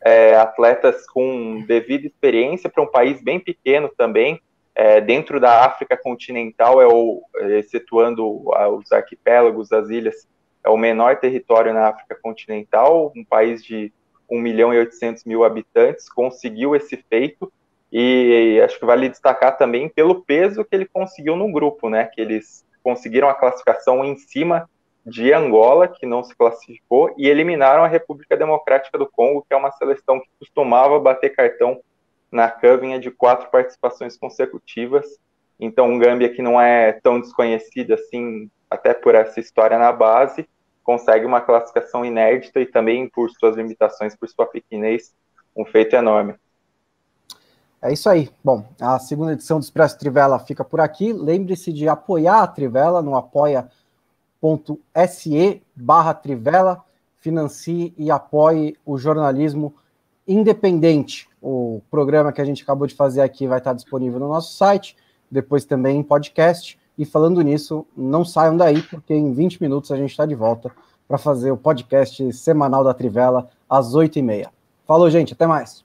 é, 0.00 0.34
atletas 0.34 1.06
com 1.06 1.62
devida 1.66 2.06
experiência 2.06 2.70
para 2.70 2.82
um 2.82 2.90
país 2.90 3.22
bem 3.22 3.38
pequeno 3.38 3.90
também, 3.96 4.40
é, 4.74 5.00
dentro 5.00 5.38
da 5.38 5.64
África 5.66 5.96
continental, 5.96 6.80
é 6.80 6.86
o, 6.86 7.22
excetuando 7.58 8.48
os 8.78 8.90
arquipélagos, 8.92 9.72
as 9.72 9.90
ilhas, 9.90 10.26
é 10.64 10.70
o 10.70 10.76
menor 10.76 11.16
território 11.16 11.74
na 11.74 11.88
África 11.88 12.16
continental, 12.22 13.12
um 13.14 13.24
país 13.24 13.62
de 13.62 13.92
1 14.30 14.40
milhão 14.40 14.72
e 14.72 14.78
800 14.78 15.24
mil 15.24 15.44
habitantes, 15.44 16.08
conseguiu 16.08 16.76
esse 16.76 16.96
feito, 16.96 17.52
e 17.92 18.60
acho 18.64 18.78
que 18.78 18.86
vale 18.86 19.08
destacar 19.08 19.56
também 19.56 19.88
pelo 19.88 20.22
peso 20.22 20.64
que 20.64 20.74
ele 20.74 20.86
conseguiu 20.86 21.34
no 21.34 21.50
grupo, 21.50 21.88
né? 21.88 22.04
Que 22.04 22.20
eles 22.20 22.64
conseguiram 22.82 23.28
a 23.28 23.34
classificação 23.34 24.04
em 24.04 24.16
cima 24.16 24.70
de 25.04 25.32
Angola, 25.32 25.88
que 25.88 26.06
não 26.06 26.22
se 26.22 26.34
classificou, 26.36 27.12
e 27.18 27.28
eliminaram 27.28 27.82
a 27.82 27.88
República 27.88 28.36
Democrática 28.36 28.96
do 28.96 29.06
Congo, 29.08 29.44
que 29.46 29.52
é 29.52 29.56
uma 29.56 29.72
seleção 29.72 30.20
que 30.20 30.28
costumava 30.38 31.00
bater 31.00 31.34
cartão 31.34 31.80
na 32.30 32.48
CAN, 32.48 33.00
de 33.00 33.10
quatro 33.10 33.50
participações 33.50 34.16
consecutivas. 34.16 35.18
Então, 35.58 35.98
Gâmbia 35.98 36.28
que 36.28 36.40
não 36.40 36.60
é 36.60 36.92
tão 36.92 37.20
desconhecido 37.20 37.94
assim, 37.94 38.48
até 38.70 38.94
por 38.94 39.14
essa 39.14 39.40
história 39.40 39.76
na 39.76 39.90
base, 39.90 40.48
consegue 40.90 41.24
uma 41.24 41.40
classificação 41.40 42.04
inédita 42.04 42.60
e 42.60 42.66
também, 42.66 43.08
por 43.08 43.30
suas 43.30 43.54
limitações, 43.54 44.16
por 44.16 44.28
sua 44.28 44.44
pequenez, 44.44 45.14
um 45.56 45.64
feito 45.64 45.94
enorme. 45.94 46.34
É 47.80 47.92
isso 47.92 48.10
aí. 48.10 48.28
Bom, 48.42 48.66
a 48.80 48.98
segunda 48.98 49.34
edição 49.34 49.60
do 49.60 49.62
Expresso 49.62 49.96
Trivela 49.96 50.40
fica 50.40 50.64
por 50.64 50.80
aqui. 50.80 51.12
Lembre-se 51.12 51.72
de 51.72 51.88
apoiar 51.88 52.42
a 52.42 52.46
Trivela 52.48 53.00
no 53.00 53.14
apoia.se 53.14 53.70
barra 55.76 56.12
Trivela. 56.12 56.84
Financie 57.20 57.94
e 57.96 58.10
apoie 58.10 58.76
o 58.84 58.98
jornalismo 58.98 59.72
independente. 60.26 61.28
O 61.40 61.82
programa 61.88 62.32
que 62.32 62.40
a 62.40 62.44
gente 62.44 62.64
acabou 62.64 62.88
de 62.88 62.96
fazer 62.96 63.20
aqui 63.20 63.46
vai 63.46 63.58
estar 63.58 63.74
disponível 63.74 64.18
no 64.18 64.26
nosso 64.26 64.56
site, 64.56 64.96
depois 65.30 65.64
também 65.64 66.00
em 66.00 66.02
podcast. 66.02 66.79
E 67.00 67.06
falando 67.06 67.40
nisso, 67.40 67.86
não 67.96 68.26
saiam 68.26 68.54
daí, 68.54 68.82
porque 68.82 69.14
em 69.14 69.32
20 69.32 69.62
minutos 69.62 69.90
a 69.90 69.96
gente 69.96 70.10
está 70.10 70.26
de 70.26 70.34
volta 70.34 70.70
para 71.08 71.16
fazer 71.16 71.50
o 71.50 71.56
podcast 71.56 72.30
semanal 72.34 72.84
da 72.84 72.92
Trivela 72.92 73.48
às 73.66 73.94
8h30. 73.94 74.50
Falou, 74.86 75.08
gente, 75.08 75.32
até 75.32 75.46
mais. 75.46 75.82